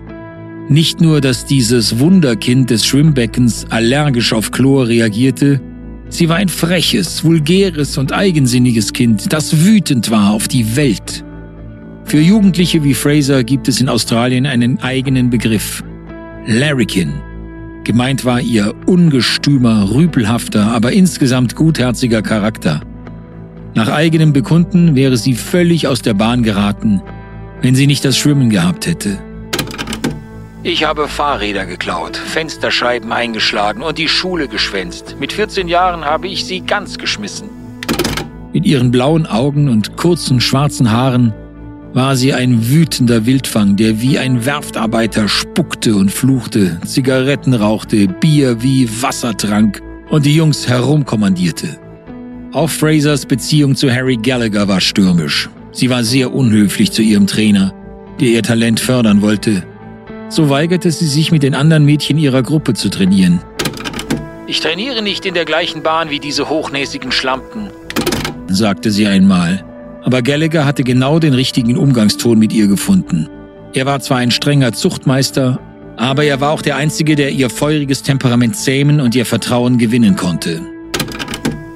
Nicht 0.69 1.01
nur, 1.01 1.21
dass 1.21 1.43
dieses 1.43 1.97
Wunderkind 1.97 2.69
des 2.69 2.85
Schwimmbeckens 2.85 3.65
allergisch 3.71 4.31
auf 4.31 4.51
Chlor 4.51 4.87
reagierte, 4.87 5.59
sie 6.09 6.29
war 6.29 6.35
ein 6.35 6.49
freches, 6.49 7.23
vulgäres 7.23 7.97
und 7.97 8.13
eigensinniges 8.13 8.93
Kind, 8.93 9.33
das 9.33 9.65
wütend 9.65 10.11
war 10.11 10.29
auf 10.33 10.47
die 10.47 10.75
Welt. 10.75 11.25
Für 12.05 12.19
Jugendliche 12.19 12.83
wie 12.83 12.93
Fraser 12.93 13.43
gibt 13.43 13.67
es 13.67 13.81
in 13.81 13.89
Australien 13.89 14.45
einen 14.45 14.79
eigenen 14.79 15.31
Begriff. 15.31 15.83
Larrikin. 16.45 17.11
Gemeint 17.85 18.23
war 18.23 18.39
ihr 18.39 18.75
ungestümer, 18.85 19.89
rüpelhafter, 19.91 20.67
aber 20.67 20.91
insgesamt 20.91 21.55
gutherziger 21.55 22.21
Charakter. 22.21 22.81
Nach 23.73 23.87
eigenem 23.87 24.31
Bekunden 24.31 24.93
wäre 24.93 25.17
sie 25.17 25.33
völlig 25.33 25.87
aus 25.87 26.03
der 26.03 26.13
Bahn 26.13 26.43
geraten, 26.43 27.01
wenn 27.61 27.75
sie 27.75 27.87
nicht 27.87 28.03
das 28.05 28.17
Schwimmen 28.17 28.49
gehabt 28.49 28.87
hätte. 28.87 29.19
Ich 30.63 30.83
habe 30.83 31.07
Fahrräder 31.07 31.65
geklaut, 31.65 32.17
Fensterscheiben 32.17 33.11
eingeschlagen 33.11 33.81
und 33.81 33.97
die 33.97 34.07
Schule 34.07 34.47
geschwänzt. 34.47 35.15
Mit 35.19 35.33
14 35.33 35.67
Jahren 35.67 36.05
habe 36.05 36.27
ich 36.27 36.45
sie 36.45 36.61
ganz 36.61 36.99
geschmissen. 36.99 37.49
Mit 38.53 38.65
ihren 38.65 38.91
blauen 38.91 39.25
Augen 39.25 39.69
und 39.69 39.97
kurzen 39.97 40.39
schwarzen 40.39 40.91
Haaren 40.91 41.33
war 41.93 42.15
sie 42.15 42.33
ein 42.33 42.69
wütender 42.69 43.25
Wildfang, 43.25 43.75
der 43.75 44.01
wie 44.01 44.19
ein 44.19 44.45
Werftarbeiter 44.45 45.27
spuckte 45.27 45.95
und 45.95 46.11
fluchte, 46.11 46.79
Zigaretten 46.85 47.53
rauchte, 47.53 48.07
Bier 48.07 48.61
wie 48.61 48.87
Wasser 49.01 49.35
trank 49.35 49.81
und 50.09 50.25
die 50.25 50.35
Jungs 50.35 50.67
herumkommandierte. 50.67 51.79
Auch 52.53 52.69
Frasers 52.69 53.25
Beziehung 53.25 53.75
zu 53.75 53.91
Harry 53.91 54.17
Gallagher 54.17 54.67
war 54.67 54.79
stürmisch. 54.79 55.49
Sie 55.71 55.89
war 55.89 56.03
sehr 56.03 56.33
unhöflich 56.33 56.91
zu 56.91 57.01
ihrem 57.01 57.27
Trainer, 57.27 57.73
der 58.19 58.27
ihr 58.27 58.43
Talent 58.43 58.79
fördern 58.79 59.21
wollte. 59.21 59.63
So 60.29 60.49
weigerte 60.49 60.91
sie 60.91 61.07
sich 61.07 61.31
mit 61.31 61.43
den 61.43 61.55
anderen 61.55 61.85
Mädchen 61.85 62.17
ihrer 62.17 62.43
Gruppe 62.43 62.73
zu 62.73 62.89
trainieren. 62.89 63.41
Ich 64.47 64.59
trainiere 64.59 65.01
nicht 65.01 65.25
in 65.25 65.33
der 65.33 65.45
gleichen 65.45 65.81
Bahn 65.81 66.09
wie 66.09 66.19
diese 66.19 66.49
hochnäsigen 66.49 67.11
Schlampen, 67.11 67.69
sagte 68.47 68.91
sie 68.91 69.07
einmal. 69.07 69.63
Aber 70.03 70.21
Gallagher 70.21 70.65
hatte 70.65 70.83
genau 70.83 71.19
den 71.19 71.33
richtigen 71.33 71.77
Umgangston 71.77 72.37
mit 72.37 72.51
ihr 72.51 72.67
gefunden. 72.67 73.29
Er 73.73 73.85
war 73.85 73.99
zwar 73.99 74.17
ein 74.17 74.31
strenger 74.31 74.73
Zuchtmeister, 74.73 75.59
aber 75.95 76.23
er 76.23 76.41
war 76.41 76.51
auch 76.51 76.61
der 76.61 76.75
Einzige, 76.75 77.15
der 77.15 77.29
ihr 77.29 77.49
feuriges 77.49 78.01
Temperament 78.01 78.55
zähmen 78.55 78.99
und 78.99 79.15
ihr 79.15 79.25
Vertrauen 79.25 79.77
gewinnen 79.77 80.15
konnte. 80.15 80.59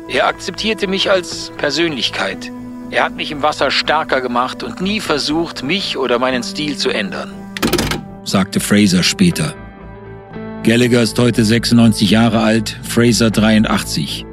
Er 0.10 0.28
akzeptierte 0.28 0.88
mich 0.88 1.10
als 1.10 1.52
Persönlichkeit. 1.58 2.52
Er 2.96 3.04
hat 3.04 3.18
mich 3.18 3.30
im 3.30 3.44
Wasser 3.44 3.72
stärker 3.72 4.22
gemacht 4.22 4.64
und 4.64 4.80
nie 4.80 5.02
versucht, 5.02 5.64
mich 5.64 5.98
oder 5.98 6.18
meinen 6.18 6.44
Stil 6.44 6.78
zu 6.78 6.92
ändern, 6.92 7.34
sagte 8.24 8.62
Fraser 8.62 9.04
später. 9.04 9.54
Gallagher 10.64 11.02
ist 11.02 11.20
heute 11.20 11.44
96 11.44 12.10
Jahre 12.10 12.40
alt, 12.40 12.80
Fraser 12.84 13.32
83. 13.32 14.26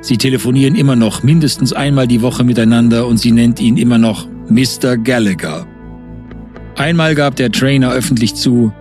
Sie 0.00 0.18
telefonieren 0.18 0.74
immer 0.74 0.96
noch 0.96 1.22
mindestens 1.22 1.72
einmal 1.72 2.08
die 2.08 2.20
Woche 2.20 2.42
miteinander 2.42 3.06
und 3.06 3.18
sie 3.18 3.30
nennt 3.30 3.60
ihn 3.60 3.76
immer 3.76 3.98
noch 3.98 4.26
Mr. 4.48 4.96
Gallagher. 4.96 5.64
Einmal 6.74 7.14
gab 7.14 7.36
der 7.36 7.52
Trainer 7.52 7.92
öffentlich 7.92 8.34
zu, 8.34 8.72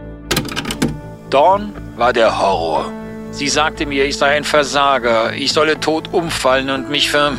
Dawn 1.29 1.73
war 1.95 2.11
der 2.11 2.39
Horror. 2.39 2.91
Sie 3.29 3.49
sagte 3.49 3.85
mir, 3.85 4.05
ich 4.05 4.17
sei 4.17 4.35
ein 4.35 4.45
Versager, 4.45 5.33
ich 5.35 5.51
solle 5.51 5.79
tot 5.79 6.11
umfallen 6.11 6.71
und 6.71 6.89
mich 6.89 7.11
ver... 7.11 7.33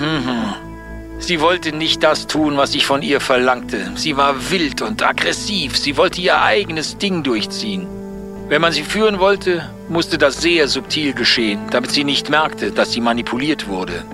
Sie 1.20 1.40
wollte 1.40 1.72
nicht 1.72 2.02
das 2.02 2.26
tun, 2.26 2.56
was 2.56 2.74
ich 2.74 2.86
von 2.86 3.02
ihr 3.02 3.20
verlangte. 3.20 3.90
Sie 3.96 4.16
war 4.16 4.50
wild 4.50 4.82
und 4.82 5.02
aggressiv, 5.02 5.76
sie 5.76 5.96
wollte 5.96 6.20
ihr 6.20 6.40
eigenes 6.40 6.96
Ding 6.98 7.22
durchziehen. 7.22 7.86
Wenn 8.48 8.62
man 8.62 8.72
sie 8.72 8.82
führen 8.82 9.18
wollte, 9.18 9.68
musste 9.88 10.16
das 10.16 10.40
sehr 10.40 10.68
subtil 10.68 11.12
geschehen, 11.12 11.60
damit 11.70 11.90
sie 11.90 12.04
nicht 12.04 12.30
merkte, 12.30 12.70
dass 12.70 12.92
sie 12.92 13.00
manipuliert 13.00 13.68
wurde. 13.68 14.04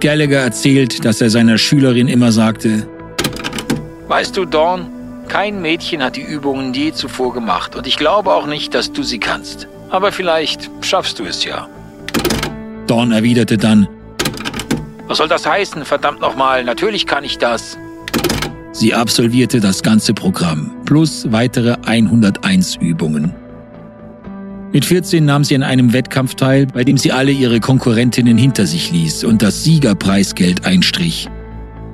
Gallagher 0.00 0.40
erzählt, 0.40 1.04
dass 1.04 1.20
er 1.20 1.30
seiner 1.30 1.58
Schülerin 1.58 2.08
immer 2.08 2.32
sagte, 2.32 2.88
Weißt 4.08 4.36
du, 4.36 4.44
Dawn, 4.44 4.86
kein 5.28 5.60
Mädchen 5.60 6.02
hat 6.02 6.16
die 6.16 6.22
Übungen 6.22 6.72
je 6.72 6.92
zuvor 6.92 7.34
gemacht 7.34 7.74
und 7.74 7.86
ich 7.86 7.96
glaube 7.96 8.32
auch 8.32 8.46
nicht, 8.46 8.74
dass 8.74 8.92
du 8.92 9.02
sie 9.02 9.18
kannst. 9.18 9.66
Aber 9.90 10.12
vielleicht 10.12 10.70
schaffst 10.80 11.18
du 11.18 11.24
es 11.24 11.44
ja. 11.44 11.68
Dawn 12.86 13.10
erwiderte 13.12 13.58
dann, 13.58 13.88
Was 15.08 15.18
soll 15.18 15.28
das 15.28 15.46
heißen, 15.46 15.84
verdammt 15.84 16.20
nochmal, 16.20 16.64
natürlich 16.64 17.06
kann 17.06 17.24
ich 17.24 17.38
das. 17.38 17.78
Sie 18.72 18.92
absolvierte 18.92 19.60
das 19.60 19.82
ganze 19.82 20.12
Programm 20.12 20.72
plus 20.84 21.30
weitere 21.30 21.76
101 21.86 22.76
Übungen. 22.76 23.34
Mit 24.72 24.84
14 24.84 25.24
nahm 25.24 25.44
sie 25.44 25.54
an 25.54 25.62
einem 25.62 25.92
Wettkampf 25.92 26.34
teil, 26.34 26.66
bei 26.66 26.84
dem 26.84 26.98
sie 26.98 27.12
alle 27.12 27.30
ihre 27.30 27.60
Konkurrentinnen 27.60 28.36
hinter 28.36 28.66
sich 28.66 28.90
ließ 28.90 29.24
und 29.24 29.42
das 29.42 29.64
Siegerpreisgeld 29.64 30.66
einstrich. 30.66 31.28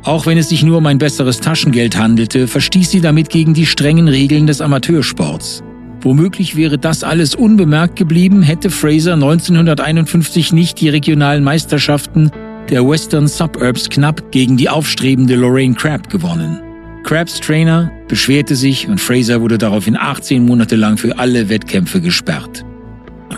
Auch 0.03 0.27
wenn 0.27 0.39
es 0.39 0.49
sich 0.49 0.65
nur 0.65 0.79
um 0.79 0.87
ein 0.87 0.99
besseres 0.99 1.39
Taschengeld 1.39 1.97
handelte, 1.97 2.49
verstieß 2.49 2.91
sie 2.91 3.01
damit 3.01 3.29
gegen 3.29 3.55
die 3.55 3.67
strengen 3.67 4.09
Regeln 4.09 4.49
des 4.49 4.61
Amateursports. 4.61 5.63
Womöglich 6.01 6.57
wäre 6.57 6.79
das 6.79 7.05
alles 7.05 7.37
unbemerkt 7.37 7.95
geblieben, 7.95 8.43
hätte 8.43 8.71
Fraser 8.71 9.13
1951 9.13 10.53
nicht 10.53 10.81
die 10.81 10.89
regionalen 10.89 11.45
Meisterschaften 11.45 12.33
der 12.71 12.87
Western 12.87 13.29
Suburbs 13.29 13.89
knapp 13.89 14.31
gegen 14.33 14.57
die 14.57 14.69
aufstrebende 14.69 15.35
Lorraine 15.37 15.75
Crabb 15.75 16.09
gewonnen. 16.09 16.61
Krabs 17.05 17.41
Trainer 17.41 17.91
beschwerte 18.09 18.55
sich 18.55 18.89
und 18.89 19.01
Fraser 19.01 19.41
wurde 19.41 19.59
daraufhin 19.59 19.97
18 19.97 20.45
Monate 20.45 20.77
lang 20.77 20.97
für 20.97 21.19
alle 21.19 21.49
Wettkämpfe 21.49 22.01
gesperrt. 22.01 22.65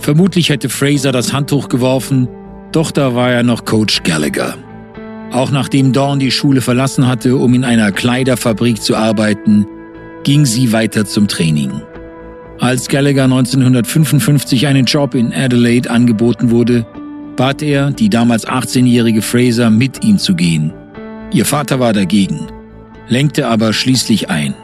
Vermutlich 0.00 0.50
hätte 0.50 0.68
Fraser 0.68 1.12
das 1.12 1.32
Handtuch 1.32 1.68
geworfen, 1.68 2.28
doch 2.72 2.90
da 2.90 3.14
war 3.14 3.30
ja 3.32 3.42
noch 3.42 3.64
Coach 3.64 4.02
Gallagher. 4.02 4.54
Auch 5.32 5.50
nachdem 5.50 5.92
Dawn 5.92 6.18
die 6.18 6.30
Schule 6.30 6.60
verlassen 6.60 7.06
hatte, 7.06 7.36
um 7.36 7.54
in 7.54 7.64
einer 7.64 7.90
Kleiderfabrik 7.90 8.80
zu 8.80 8.96
arbeiten, 8.96 9.66
ging 10.22 10.44
sie 10.44 10.72
weiter 10.72 11.06
zum 11.06 11.26
Training. 11.26 11.70
Als 12.60 12.88
Gallagher 12.88 13.24
1955 13.24 14.66
einen 14.66 14.84
Job 14.84 15.14
in 15.14 15.32
Adelaide 15.32 15.90
angeboten 15.90 16.50
wurde, 16.50 16.86
bat 17.36 17.62
er 17.62 17.90
die 17.90 18.08
damals 18.08 18.46
18-jährige 18.46 19.22
Fraser 19.22 19.70
mit 19.70 20.04
ihm 20.04 20.18
zu 20.18 20.34
gehen. 20.34 20.72
Ihr 21.32 21.44
Vater 21.44 21.80
war 21.80 21.92
dagegen 21.92 22.46
lenkte 23.08 23.48
aber 23.48 23.72
schließlich 23.72 24.30
ein. 24.30 24.54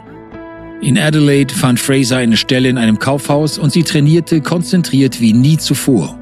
In 0.81 0.97
Adelaide 0.97 1.53
fand 1.53 1.79
Fraser 1.79 2.17
eine 2.17 2.37
Stelle 2.37 2.69
in 2.69 2.77
einem 2.77 2.97
Kaufhaus 2.97 3.57
und 3.57 3.71
sie 3.71 3.83
trainierte 3.83 4.41
konzentriert 4.41 5.21
wie 5.21 5.33
nie 5.33 5.57
zuvor. 5.57 6.17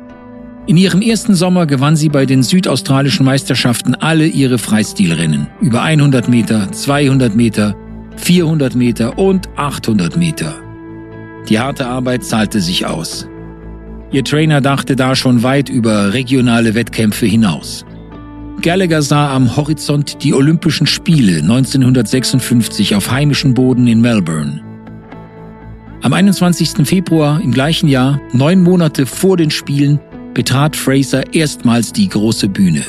In 0.67 0.77
ihrem 0.77 1.01
ersten 1.01 1.33
Sommer 1.33 1.65
gewann 1.65 1.95
sie 1.95 2.09
bei 2.09 2.25
den 2.25 2.43
südaustralischen 2.43 3.25
Meisterschaften 3.25 3.95
alle 3.95 4.27
ihre 4.27 4.57
Freistilrennen 4.57 5.47
über 5.61 5.81
100 5.81 6.27
Meter, 6.27 6.71
200 6.71 7.35
Meter, 7.35 7.75
400 8.17 8.75
Meter 8.75 9.17
und 9.17 9.49
800 9.55 10.17
Meter. 10.17 10.55
Die 11.47 11.57
harte 11.57 11.87
Arbeit 11.87 12.25
zahlte 12.25 12.59
sich 12.59 12.85
aus. 12.85 13.28
Ihr 14.11 14.23
Trainer 14.23 14.59
dachte 14.59 14.95
da 14.95 15.15
schon 15.15 15.43
weit 15.43 15.69
über 15.69 16.13
regionale 16.13 16.73
Wettkämpfe 16.73 17.27
hinaus. 17.27 17.85
Gallagher 18.61 19.01
sah 19.01 19.33
am 19.33 19.55
Horizont 19.55 20.23
die 20.23 20.33
Olympischen 20.33 20.87
Spiele 20.87 21.37
1956 21.41 22.95
auf 22.95 23.11
heimischem 23.11 23.53
Boden 23.53 23.87
in 23.87 24.01
Melbourne. 24.01 24.61
Am 26.01 26.13
21. 26.13 26.87
Februar 26.87 27.39
im 27.41 27.51
gleichen 27.51 27.87
Jahr, 27.87 28.19
neun 28.33 28.63
Monate 28.63 29.05
vor 29.05 29.37
den 29.37 29.51
Spielen, 29.51 29.99
betrat 30.33 30.75
Fraser 30.75 31.33
erstmals 31.33 31.93
die 31.93 32.09
große 32.09 32.49
Bühne. 32.49 32.83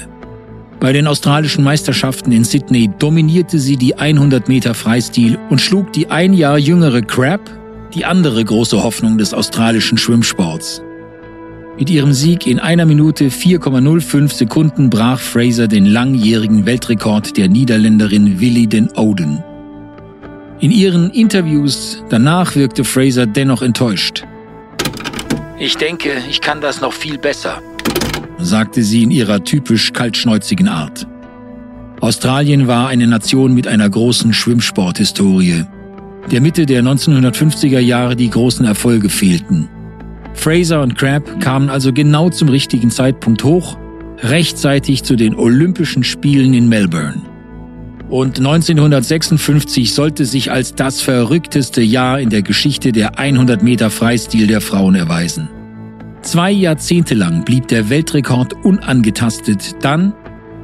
Bei 0.80 0.92
den 0.92 1.06
australischen 1.06 1.62
Meisterschaften 1.62 2.32
in 2.32 2.44
Sydney 2.44 2.90
dominierte 2.98 3.58
sie 3.58 3.76
die 3.76 3.96
100 3.96 4.48
Meter 4.48 4.72
Freistil 4.72 5.38
und 5.50 5.60
schlug 5.60 5.92
die 5.92 6.10
ein 6.10 6.32
Jahr 6.32 6.56
jüngere 6.56 7.02
Crab, 7.02 7.50
die 7.94 8.06
andere 8.06 8.42
große 8.42 8.82
Hoffnung 8.82 9.18
des 9.18 9.34
australischen 9.34 9.98
Schwimmsports. 9.98 10.82
Mit 11.80 11.88
ihrem 11.88 12.12
Sieg 12.12 12.46
in 12.46 12.58
einer 12.58 12.84
Minute 12.84 13.30
4,05 13.30 14.34
Sekunden 14.34 14.90
brach 14.90 15.18
Fraser 15.18 15.66
den 15.66 15.86
langjährigen 15.86 16.66
Weltrekord 16.66 17.38
der 17.38 17.48
Niederländerin 17.48 18.38
Willy 18.38 18.66
den 18.66 18.90
Oden. 18.90 19.42
In 20.58 20.72
ihren 20.72 21.08
Interviews 21.08 22.04
danach 22.10 22.54
wirkte 22.54 22.84
Fraser 22.84 23.24
dennoch 23.24 23.62
enttäuscht. 23.62 24.24
Ich 25.58 25.78
denke, 25.78 26.10
ich 26.28 26.42
kann 26.42 26.60
das 26.60 26.82
noch 26.82 26.92
viel 26.92 27.16
besser, 27.16 27.62
sagte 28.36 28.82
sie 28.82 29.02
in 29.02 29.10
ihrer 29.10 29.42
typisch 29.42 29.94
kaltschnäuzigen 29.94 30.68
Art. 30.68 31.06
Australien 32.02 32.66
war 32.68 32.88
eine 32.88 33.06
Nation 33.06 33.54
mit 33.54 33.66
einer 33.66 33.88
großen 33.88 34.34
Schwimmsporthistorie. 34.34 35.64
Der 36.30 36.42
Mitte 36.42 36.66
der 36.66 36.82
1950er 36.82 37.80
Jahre 37.80 38.16
die 38.16 38.28
großen 38.28 38.66
Erfolge 38.66 39.08
fehlten. 39.08 39.70
Fraser 40.40 40.80
und 40.80 40.96
Crabb 40.96 41.38
kamen 41.42 41.68
also 41.68 41.92
genau 41.92 42.30
zum 42.30 42.48
richtigen 42.48 42.90
Zeitpunkt 42.90 43.44
hoch, 43.44 43.76
rechtzeitig 44.22 45.02
zu 45.02 45.14
den 45.14 45.34
Olympischen 45.34 46.02
Spielen 46.02 46.54
in 46.54 46.66
Melbourne. 46.66 47.20
und 48.08 48.38
1956 48.38 49.92
sollte 49.92 50.24
sich 50.24 50.50
als 50.50 50.74
das 50.74 51.02
verrückteste 51.02 51.82
Jahr 51.82 52.18
in 52.18 52.30
der 52.30 52.40
Geschichte 52.40 52.90
der 52.90 53.18
100 53.18 53.62
Meter 53.62 53.90
Freistil 53.90 54.46
der 54.46 54.62
Frauen 54.62 54.94
erweisen. 54.94 55.50
Zwei 56.22 56.50
Jahrzehnte 56.50 57.14
lang 57.14 57.44
blieb 57.44 57.68
der 57.68 57.90
Weltrekord 57.90 58.64
unangetastet, 58.64 59.76
dann 59.82 60.14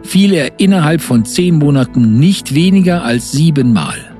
fiel 0.02 0.33
er 0.33 0.59
innerhalb 0.59 1.02
von 1.02 1.26
zehn 1.26 1.56
Monaten 1.56 2.18
nicht 2.18 2.54
weniger 2.54 3.04
als 3.04 3.30
siebenmal. 3.30 4.16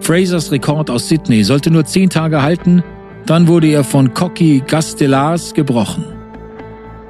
Frasers 0.00 0.50
Rekord 0.50 0.90
aus 0.90 1.08
Sydney 1.08 1.44
sollte 1.44 1.70
nur 1.70 1.84
zehn 1.84 2.10
Tage 2.10 2.42
halten, 2.42 2.82
dann 3.26 3.48
wurde 3.48 3.68
er 3.68 3.84
von 3.84 4.14
Cocky 4.14 4.62
Gastellars 4.66 5.54
gebrochen. 5.54 6.04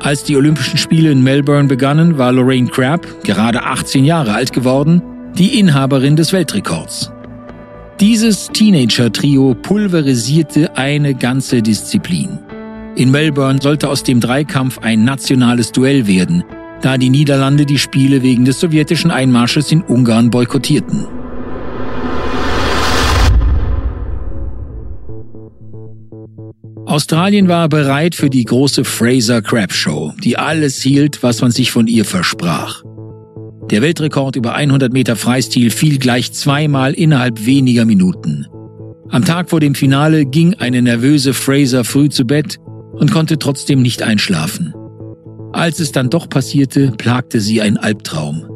Als 0.00 0.22
die 0.24 0.36
Olympischen 0.36 0.78
Spiele 0.78 1.10
in 1.10 1.22
Melbourne 1.22 1.68
begannen, 1.68 2.18
war 2.18 2.32
Lorraine 2.32 2.68
Crabb, 2.68 3.06
gerade 3.24 3.62
18 3.62 4.04
Jahre 4.04 4.34
alt 4.34 4.52
geworden, 4.52 5.02
die 5.36 5.58
Inhaberin 5.58 6.14
des 6.14 6.32
Weltrekords. 6.32 7.10
Dieses 8.00 8.48
Teenager-Trio 8.48 9.54
pulverisierte 9.54 10.76
eine 10.76 11.14
ganze 11.14 11.62
Disziplin. 11.62 12.38
In 12.96 13.10
Melbourne 13.10 13.60
sollte 13.62 13.88
aus 13.88 14.02
dem 14.02 14.20
Dreikampf 14.20 14.78
ein 14.78 15.04
nationales 15.04 15.72
Duell 15.72 16.06
werden, 16.06 16.44
da 16.82 16.98
die 16.98 17.10
Niederlande 17.10 17.64
die 17.64 17.78
Spiele 17.78 18.22
wegen 18.22 18.44
des 18.44 18.60
sowjetischen 18.60 19.10
Einmarsches 19.10 19.72
in 19.72 19.82
Ungarn 19.82 20.30
boykottierten. 20.30 21.06
Australien 26.94 27.48
war 27.48 27.68
bereit 27.68 28.14
für 28.14 28.30
die 28.30 28.44
große 28.44 28.84
Fraser 28.84 29.42
Crab 29.42 29.72
Show, 29.72 30.14
die 30.22 30.38
alles 30.38 30.80
hielt, 30.80 31.24
was 31.24 31.40
man 31.40 31.50
sich 31.50 31.72
von 31.72 31.88
ihr 31.88 32.04
versprach. 32.04 32.84
Der 33.68 33.82
Weltrekord 33.82 34.36
über 34.36 34.54
100 34.54 34.92
Meter 34.92 35.16
Freistil 35.16 35.72
fiel 35.72 35.98
gleich 35.98 36.32
zweimal 36.32 36.92
innerhalb 36.94 37.46
weniger 37.46 37.84
Minuten. 37.84 38.46
Am 39.08 39.24
Tag 39.24 39.50
vor 39.50 39.58
dem 39.58 39.74
Finale 39.74 40.24
ging 40.24 40.54
eine 40.54 40.82
nervöse 40.82 41.34
Fraser 41.34 41.82
früh 41.82 42.10
zu 42.10 42.26
Bett 42.26 42.60
und 42.92 43.10
konnte 43.10 43.40
trotzdem 43.40 43.82
nicht 43.82 44.00
einschlafen. 44.04 44.72
Als 45.52 45.80
es 45.80 45.90
dann 45.90 46.10
doch 46.10 46.28
passierte, 46.28 46.92
plagte 46.96 47.40
sie 47.40 47.60
ein 47.60 47.76
Albtraum. 47.76 48.46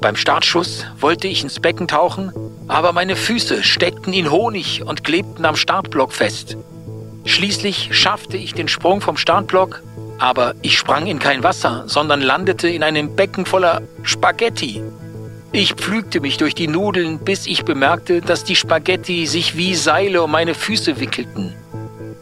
Beim 0.00 0.16
Startschuss 0.16 0.86
wollte 1.00 1.28
ich 1.28 1.42
ins 1.42 1.60
Becken 1.60 1.86
tauchen, 1.86 2.32
aber 2.66 2.94
meine 2.94 3.14
Füße 3.14 3.62
steckten 3.62 4.14
in 4.14 4.30
Honig 4.30 4.82
und 4.86 5.04
klebten 5.04 5.44
am 5.44 5.56
Startblock 5.56 6.14
fest. 6.14 6.56
Schließlich 7.24 7.90
schaffte 7.92 8.36
ich 8.36 8.54
den 8.54 8.68
Sprung 8.68 9.00
vom 9.00 9.16
Startblock, 9.16 9.82
aber 10.18 10.54
ich 10.62 10.78
sprang 10.78 11.06
in 11.06 11.18
kein 11.18 11.42
Wasser, 11.42 11.84
sondern 11.86 12.20
landete 12.20 12.68
in 12.68 12.82
einem 12.82 13.16
Becken 13.16 13.46
voller 13.46 13.82
Spaghetti. 14.02 14.82
Ich 15.52 15.74
pflügte 15.74 16.20
mich 16.20 16.36
durch 16.36 16.54
die 16.54 16.68
Nudeln, 16.68 17.18
bis 17.18 17.46
ich 17.46 17.64
bemerkte, 17.64 18.20
dass 18.20 18.44
die 18.44 18.56
Spaghetti 18.56 19.26
sich 19.26 19.56
wie 19.56 19.74
Seile 19.74 20.22
um 20.22 20.30
meine 20.30 20.54
Füße 20.54 21.00
wickelten. 21.00 21.54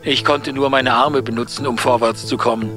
Ich 0.02 0.24
konnte 0.24 0.52
nur 0.52 0.68
meine 0.68 0.94
Arme 0.94 1.22
benutzen, 1.22 1.66
um 1.66 1.78
vorwärts 1.78 2.26
zu 2.26 2.36
kommen. 2.36 2.70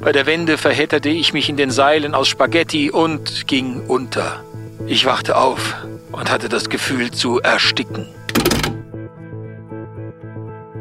Bei 0.00 0.12
der 0.12 0.26
Wende 0.26 0.58
verhedderte 0.58 1.08
ich 1.08 1.32
mich 1.32 1.48
in 1.48 1.56
den 1.56 1.70
Seilen 1.70 2.14
aus 2.14 2.28
Spaghetti 2.28 2.90
und 2.90 3.46
ging 3.46 3.80
unter. 3.88 4.44
Ich 4.86 5.06
wachte 5.06 5.36
auf 5.36 5.74
und 6.12 6.30
hatte 6.30 6.48
das 6.48 6.68
Gefühl 6.68 7.10
zu 7.10 7.40
ersticken. 7.40 8.06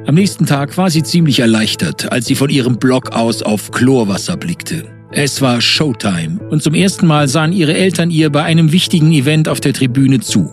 Am 0.07 0.13
nächsten 0.13 0.45
Tag 0.45 0.77
war 0.77 0.91
sie 0.91 1.01
ziemlich 1.01 1.39
erleichtert, 1.39 2.12
als 2.12 2.27
sie 2.27 2.35
von 2.35 2.51
ihrem 2.51 2.77
Block 2.77 3.13
aus 3.13 3.41
auf 3.41 3.71
Chlorwasser 3.71 4.38
blickte. 4.38 4.83
Es 5.12 5.41
war 5.41 5.62
Showtime 5.62 6.39
und 6.51 6.62
zum 6.62 6.75
ersten 6.75 7.07
Mal 7.07 7.27
sahen 7.27 7.51
ihre 7.51 7.74
Eltern 7.74 8.12
ihr 8.12 8.29
bei 8.29 8.43
einem 8.43 8.71
wichtigen 8.71 9.12
Event 9.12 9.50
auf 9.50 9.62
der 9.62 9.74
Tribüne 9.74 10.19
zu. 10.19 10.51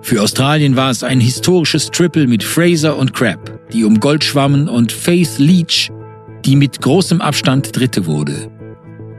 Für 0.00 0.22
Australien 0.22 0.76
war 0.76 0.90
es 0.90 1.02
ein 1.02 1.20
historisches 1.20 1.90
Triple 1.90 2.26
mit 2.26 2.42
Fraser 2.42 2.96
und 2.96 3.12
Crabb, 3.12 3.60
die 3.70 3.84
um 3.84 4.00
Gold 4.00 4.24
schwammen, 4.24 4.66
und 4.66 4.92
Faith 4.92 5.38
Leach, 5.38 5.90
die 6.46 6.56
mit 6.56 6.80
großem 6.80 7.20
Abstand 7.20 7.76
Dritte 7.76 8.06
wurde. 8.06 8.48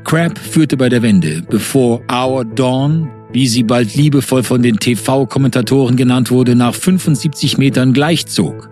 Crabb 0.05 0.39
führte 0.39 0.75
bei 0.75 0.89
der 0.89 1.03
Wende, 1.03 1.43
bevor 1.47 2.01
Our 2.11 2.45
Dawn, 2.45 3.11
wie 3.31 3.47
sie 3.47 3.63
bald 3.63 3.93
liebevoll 3.93 4.41
von 4.41 4.63
den 4.63 4.77
TV-Kommentatoren 4.77 5.97
genannt 5.97 6.31
wurde, 6.31 6.55
nach 6.55 6.73
75 6.73 7.59
Metern 7.59 7.93
gleichzog. 7.93 8.71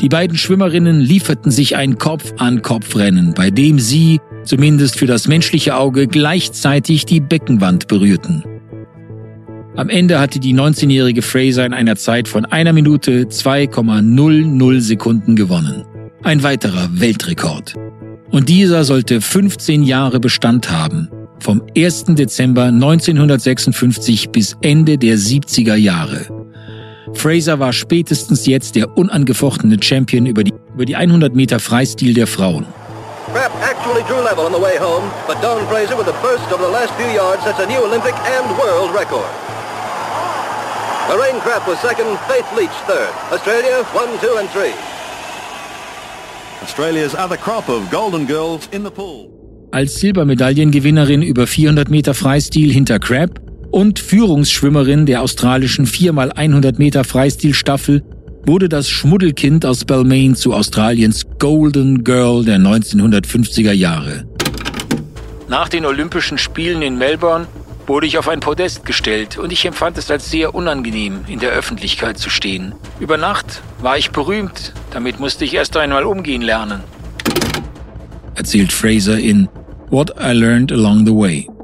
Die 0.00 0.08
beiden 0.08 0.36
Schwimmerinnen 0.36 1.00
lieferten 1.00 1.50
sich 1.50 1.76
ein 1.76 1.98
Kopf-an-Kopf-Rennen, 1.98 3.34
bei 3.34 3.50
dem 3.50 3.80
sie, 3.80 4.20
zumindest 4.44 4.96
für 4.96 5.06
das 5.06 5.26
menschliche 5.26 5.76
Auge, 5.76 6.06
gleichzeitig 6.06 7.04
die 7.04 7.20
Beckenwand 7.20 7.88
berührten. 7.88 8.44
Am 9.74 9.88
Ende 9.88 10.20
hatte 10.20 10.38
die 10.38 10.54
19-jährige 10.54 11.22
Fraser 11.22 11.66
in 11.66 11.72
einer 11.72 11.96
Zeit 11.96 12.28
von 12.28 12.44
einer 12.44 12.72
Minute 12.72 13.24
2,00 13.24 14.80
Sekunden 14.80 15.36
gewonnen. 15.36 15.84
Ein 16.22 16.42
weiterer 16.42 16.88
Weltrekord. 16.92 17.74
Und 18.30 18.48
dieser 18.48 18.84
sollte 18.84 19.20
15 19.20 19.82
Jahre 19.82 20.20
Bestand 20.20 20.70
haben, 20.70 21.08
vom 21.40 21.62
1. 21.76 22.04
Dezember 22.10 22.64
1956 22.64 24.30
bis 24.30 24.56
Ende 24.60 24.98
der 24.98 25.16
70er 25.16 25.76
Jahre. 25.76 26.47
Fraser 27.14 27.58
war 27.58 27.72
spätestens 27.72 28.46
jetzt 28.46 28.76
der 28.76 28.96
unangefochtene 28.96 29.82
Champion 29.82 30.26
über 30.26 30.44
die, 30.44 30.52
über 30.74 30.84
die 30.84 30.96
100 30.96 31.34
Meter 31.34 31.58
Freistil 31.58 32.14
der 32.14 32.26
Frauen. 32.26 32.66
Crap 33.32 33.52
actually 33.62 34.02
drew 34.04 34.22
level 34.22 34.46
on 34.46 34.52
the 34.52 34.60
way 34.60 34.78
home, 34.78 35.10
but 35.26 35.36
Dawn 35.42 35.66
Fraser 35.68 35.96
with 35.96 36.06
the 36.06 36.16
first 36.22 36.50
over 36.52 36.64
the 36.64 36.72
last 36.72 36.92
few 36.94 37.08
yards 37.14 37.42
sets 37.44 37.60
a 37.60 37.66
new 37.66 37.82
Olympic 37.84 38.14
and 38.14 38.46
world 38.58 38.94
record. 38.94 39.28
Lorraine 41.08 41.40
Crapp 41.40 41.66
was 41.66 41.78
second, 41.80 42.18
Faith 42.28 42.46
Leach 42.56 42.76
third. 42.86 43.12
Australia, 43.32 43.84
one, 43.94 44.18
two 44.20 44.36
and 44.38 44.48
three. 44.50 44.74
Australia's 46.62 47.14
other 47.14 47.36
crop 47.36 47.68
of 47.68 47.90
golden 47.90 48.26
girls 48.26 48.68
in 48.72 48.84
the 48.84 48.90
pool. 48.90 49.30
Als 49.70 50.00
Silbermedaillengewinnerin 50.00 51.22
über 51.22 51.46
400 51.46 51.90
Meter 51.90 52.14
Freistil 52.14 52.72
hinter 52.72 52.98
Crabb 52.98 53.47
und 53.70 53.98
Führungsschwimmerin 53.98 55.06
der 55.06 55.22
australischen 55.22 55.86
4x100 55.86 56.78
Meter 56.78 57.04
Freistilstaffel 57.04 58.02
wurde 58.46 58.68
das 58.68 58.88
Schmuddelkind 58.88 59.66
aus 59.66 59.84
Balmain 59.84 60.34
zu 60.34 60.54
Australiens 60.54 61.26
Golden 61.38 62.04
Girl 62.04 62.44
der 62.44 62.58
1950er 62.58 63.72
Jahre. 63.72 64.24
Nach 65.48 65.68
den 65.68 65.84
Olympischen 65.84 66.38
Spielen 66.38 66.82
in 66.82 66.98
Melbourne 66.98 67.46
wurde 67.86 68.06
ich 68.06 68.18
auf 68.18 68.28
ein 68.28 68.40
Podest 68.40 68.84
gestellt 68.84 69.38
und 69.38 69.52
ich 69.52 69.64
empfand 69.64 69.96
es 69.98 70.10
als 70.10 70.30
sehr 70.30 70.54
unangenehm, 70.54 71.20
in 71.26 71.38
der 71.38 71.50
Öffentlichkeit 71.50 72.18
zu 72.18 72.30
stehen. 72.30 72.74
Über 73.00 73.16
Nacht 73.16 73.62
war 73.80 73.96
ich 73.96 74.10
berühmt, 74.10 74.72
damit 74.90 75.20
musste 75.20 75.44
ich 75.44 75.54
erst 75.54 75.76
einmal 75.76 76.04
umgehen 76.04 76.42
lernen. 76.42 76.80
Erzählt 78.34 78.72
Fraser 78.72 79.18
in 79.18 79.48
What 79.90 80.12
I 80.20 80.32
Learned 80.32 80.70
Along 80.70 81.06
the 81.06 81.12
Way. 81.12 81.57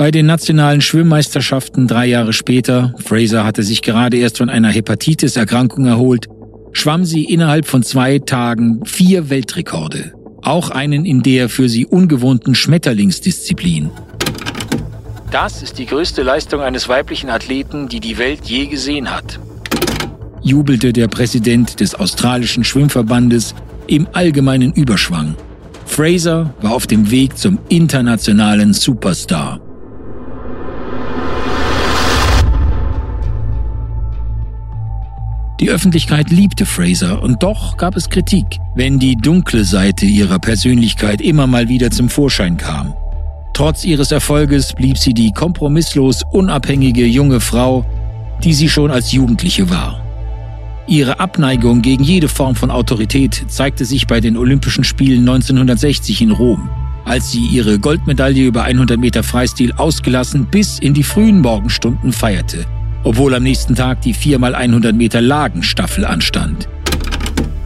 Bei 0.00 0.10
den 0.10 0.24
nationalen 0.24 0.80
Schwimmmeisterschaften 0.80 1.86
drei 1.86 2.06
Jahre 2.06 2.32
später, 2.32 2.94
Fraser 3.04 3.44
hatte 3.44 3.62
sich 3.62 3.82
gerade 3.82 4.16
erst 4.16 4.38
von 4.38 4.48
einer 4.48 4.70
Hepatitis-Erkrankung 4.70 5.84
erholt, 5.84 6.26
schwamm 6.72 7.04
sie 7.04 7.24
innerhalb 7.24 7.66
von 7.66 7.82
zwei 7.82 8.18
Tagen 8.18 8.82
vier 8.86 9.28
Weltrekorde. 9.28 10.14
Auch 10.40 10.70
einen 10.70 11.04
in 11.04 11.22
der 11.22 11.50
für 11.50 11.68
sie 11.68 11.84
ungewohnten 11.84 12.54
Schmetterlingsdisziplin. 12.54 13.90
Das 15.32 15.62
ist 15.62 15.76
die 15.76 15.84
größte 15.84 16.22
Leistung 16.22 16.62
eines 16.62 16.88
weiblichen 16.88 17.28
Athleten, 17.28 17.90
die 17.90 18.00
die 18.00 18.16
Welt 18.16 18.46
je 18.46 18.68
gesehen 18.68 19.14
hat. 19.14 19.38
Jubelte 20.40 20.94
der 20.94 21.08
Präsident 21.08 21.78
des 21.78 21.94
australischen 21.94 22.64
Schwimmverbandes 22.64 23.54
im 23.86 24.08
allgemeinen 24.14 24.72
Überschwang. 24.72 25.34
Fraser 25.84 26.54
war 26.62 26.72
auf 26.72 26.86
dem 26.86 27.10
Weg 27.10 27.36
zum 27.36 27.58
internationalen 27.68 28.72
Superstar. 28.72 29.60
Die 35.60 35.68
Öffentlichkeit 35.68 36.30
liebte 36.30 36.64
Fraser 36.64 37.22
und 37.22 37.42
doch 37.42 37.76
gab 37.76 37.94
es 37.94 38.08
Kritik, 38.08 38.46
wenn 38.74 38.98
die 38.98 39.14
dunkle 39.14 39.64
Seite 39.64 40.06
ihrer 40.06 40.38
Persönlichkeit 40.38 41.20
immer 41.20 41.46
mal 41.46 41.68
wieder 41.68 41.90
zum 41.90 42.08
Vorschein 42.08 42.56
kam. 42.56 42.94
Trotz 43.52 43.84
ihres 43.84 44.10
Erfolges 44.10 44.72
blieb 44.72 44.96
sie 44.96 45.12
die 45.12 45.32
kompromisslos 45.32 46.22
unabhängige 46.32 47.04
junge 47.04 47.40
Frau, 47.40 47.84
die 48.42 48.54
sie 48.54 48.70
schon 48.70 48.90
als 48.90 49.12
Jugendliche 49.12 49.68
war. 49.68 50.02
Ihre 50.86 51.20
Abneigung 51.20 51.82
gegen 51.82 52.04
jede 52.04 52.28
Form 52.28 52.54
von 52.54 52.70
Autorität 52.70 53.44
zeigte 53.48 53.84
sich 53.84 54.06
bei 54.06 54.20
den 54.20 54.38
Olympischen 54.38 54.82
Spielen 54.82 55.28
1960 55.28 56.22
in 56.22 56.30
Rom, 56.30 56.70
als 57.04 57.32
sie 57.32 57.44
ihre 57.44 57.78
Goldmedaille 57.78 58.46
über 58.46 58.62
100 58.62 58.98
Meter 58.98 59.22
Freistil 59.22 59.74
ausgelassen 59.74 60.46
bis 60.50 60.78
in 60.78 60.94
die 60.94 61.04
frühen 61.04 61.42
Morgenstunden 61.42 62.12
feierte 62.14 62.64
obwohl 63.04 63.34
am 63.34 63.42
nächsten 63.42 63.74
Tag 63.74 64.00
die 64.02 64.14
4x100 64.14 64.92
Meter 64.92 65.20
Lagenstaffel 65.20 66.04
anstand. 66.04 66.68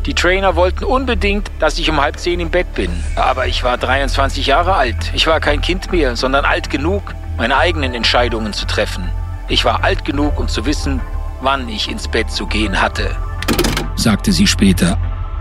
Die 0.07 0.15
Trainer 0.15 0.55
wollten 0.55 0.85
unbedingt, 0.85 1.51
dass 1.61 1.79
ich 1.79 1.89
um 1.89 2.01
halb 2.01 2.19
zehn 2.19 2.41
im 2.41 2.51
Bett 2.51 2.75
bin. 2.75 2.91
Aber 3.17 3.47
ich 3.47 3.65
war 3.65 3.79
23 3.79 4.47
Jahre 4.47 4.75
alt. 4.75 5.13
Ich 5.15 5.27
war 5.27 5.41
kein 5.41 5.63
Kind 5.63 5.93
mehr, 5.93 6.15
sondern 6.17 6.45
alt 6.45 6.69
genug, 6.69 7.03
meine 7.39 7.57
eigenen 7.57 7.95
Entscheidungen 7.95 8.53
zu 8.53 8.67
treffen. 8.67 9.05
Ich 9.49 9.65
war 9.65 9.83
alt 9.83 10.05
genug, 10.05 10.39
um 10.39 10.49
zu 10.49 10.67
wissen, 10.67 11.01
wann 11.41 11.69
ich 11.69 11.91
ins 11.91 12.09
Bett 12.09 12.31
zu 12.31 12.47
gehen 12.47 12.81
hatte, 12.81 13.17
sagte 13.97 14.33
sie 14.33 14.47
später. 14.47 14.99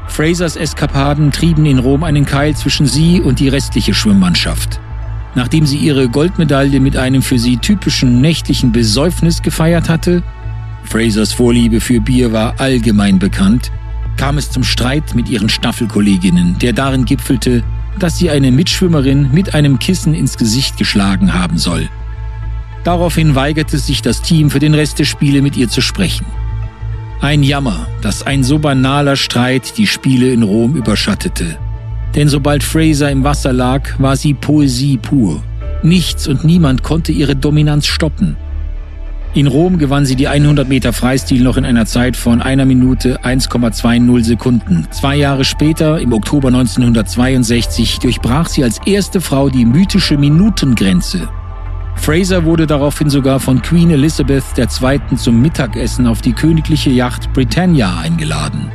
Frasers 0.08 0.56
Eskapaden 0.56 1.32
trieben 1.32 1.65
in 1.65 1.79
Rom 1.79 2.03
einen 2.03 2.25
Keil 2.25 2.56
zwischen 2.56 2.86
sie 2.86 3.21
und 3.21 3.39
die 3.39 3.49
restliche 3.49 3.93
Schwimmmannschaft. 3.93 4.79
Nachdem 5.36 5.65
sie 5.65 5.78
ihre 5.78 6.10
Goldmedaille 6.10 6.80
mit 6.80 6.96
einem 6.96 7.22
für 7.22 7.39
sie 7.39 7.58
typischen 7.58 8.22
nächtlichen 8.22 8.72
Besäufnis 8.72 9.41
gefeiert 9.41 9.89
hatte, 9.89 10.24
Frasers 10.86 11.34
Vorliebe 11.34 11.82
für 11.82 12.02
Bier 12.02 12.34
war 12.34 12.60
allgemein 12.60 13.17
bekannt, 13.17 13.72
kam 14.17 14.38
es 14.38 14.52
zum 14.52 14.63
Streit 14.63 15.15
mit 15.15 15.30
ihren 15.30 15.50
Staffelkolleginnen, 15.50 16.58
der 16.60 16.74
darin 16.74 17.06
gipfelte, 17.06 17.63
dass 18.00 18.17
sie 18.17 18.30
eine 18.30 18.52
Mitschwimmerin 18.52 19.30
mit 19.32 19.56
einem 19.56 19.80
Kissen 19.80 20.13
ins 20.13 20.38
Gesicht 20.38 20.78
geschlagen 20.78 21.34
haben 21.34 21.58
soll. 21.58 21.89
Daraufhin 22.84 23.34
weigerte 23.34 23.78
sich 23.78 24.02
das 24.02 24.22
Team 24.22 24.50
für 24.50 24.60
den 24.60 24.74
Rest 24.74 25.00
der 25.00 25.06
Spiele 25.06 25.41
mit 25.41 25.56
ihr 25.56 25.69
zu 25.69 25.82
sprechen. 25.82 26.26
Ein 27.22 27.41
Jammer, 27.41 27.88
dass 28.02 28.24
ein 28.24 28.43
so 28.43 28.60
banaler 28.60 29.15
Streit 29.15 29.78
die 29.78 29.88
Spiele 29.88 30.34
in 30.34 30.43
Rom 30.43 30.76
überschattete. 30.76 31.58
Denn 32.15 32.28
sobald 32.28 32.63
Fraser 32.63 33.10
im 33.10 33.23
Wasser 33.23 33.54
lag, 33.54 33.99
war 33.99 34.15
sie 34.15 34.34
Poesie 34.34 34.97
pur. 34.97 35.41
Nichts 35.82 36.28
und 36.28 36.43
niemand 36.43 36.84
konnte 36.84 37.12
ihre 37.12 37.36
Dominanz 37.36 37.88
stoppen. 37.88 38.38
In 39.36 39.47
Rom 39.47 39.80
gewann 39.80 40.06
sie 40.06 40.15
die 40.15 40.28
100 40.28 40.69
Meter 40.69 40.93
Freistil 40.93 41.41
noch 41.41 41.58
in 41.58 41.65
einer 41.65 41.88
Zeit 41.88 42.15
von 42.15 42.39
einer 42.39 42.65
Minute 42.65 43.21
1,20 43.23 44.23
Sekunden. 44.23 44.88
Zwei 44.91 45.15
Jahre 45.15 45.43
später, 45.43 45.99
im 45.99 46.13
Oktober 46.13 46.49
1962, 46.49 47.97
durchbrach 47.97 48.47
sie 48.47 48.63
als 48.63 48.80
erste 48.86 49.21
Frau 49.21 49.49
die 49.49 49.65
mythische 49.65 50.19
Minutengrenze. 50.19 51.28
Fraser 51.95 52.45
wurde 52.45 52.67
daraufhin 52.67 53.10
sogar 53.10 53.39
von 53.39 53.60
Queen 53.63 53.89
Elizabeth 53.89 54.43
II. 54.56 55.17
zum 55.17 55.41
Mittagessen 55.41 56.06
auf 56.06 56.21
die 56.21 56.34
königliche 56.34 56.91
Yacht 56.91 57.34
Britannia 57.34 57.97
eingeladen. 57.99 58.71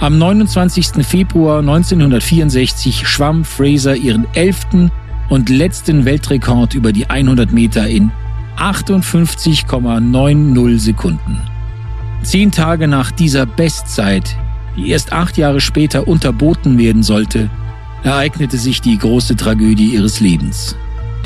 Am 0.00 0.16
29. 0.16 1.06
Februar 1.06 1.58
1964 1.58 3.06
schwamm 3.06 3.44
Fraser 3.44 3.94
ihren 3.94 4.26
elften 4.32 4.90
und 5.28 5.50
letzten 5.50 6.06
Weltrekord 6.06 6.72
über 6.72 6.92
die 6.92 7.10
100 7.10 7.52
Meter 7.52 7.86
in 7.86 8.10
58,90 8.56 10.78
Sekunden. 10.78 11.42
Zehn 12.22 12.50
Tage 12.50 12.88
nach 12.88 13.10
dieser 13.10 13.44
Bestzeit, 13.44 14.38
die 14.74 14.88
erst 14.88 15.12
acht 15.12 15.36
Jahre 15.36 15.60
später 15.60 16.08
unterboten 16.08 16.78
werden 16.78 17.02
sollte, 17.02 17.50
ereignete 18.02 18.56
sich 18.56 18.80
die 18.80 18.96
große 18.96 19.36
Tragödie 19.36 19.92
ihres 19.92 20.20
Lebens, 20.20 20.76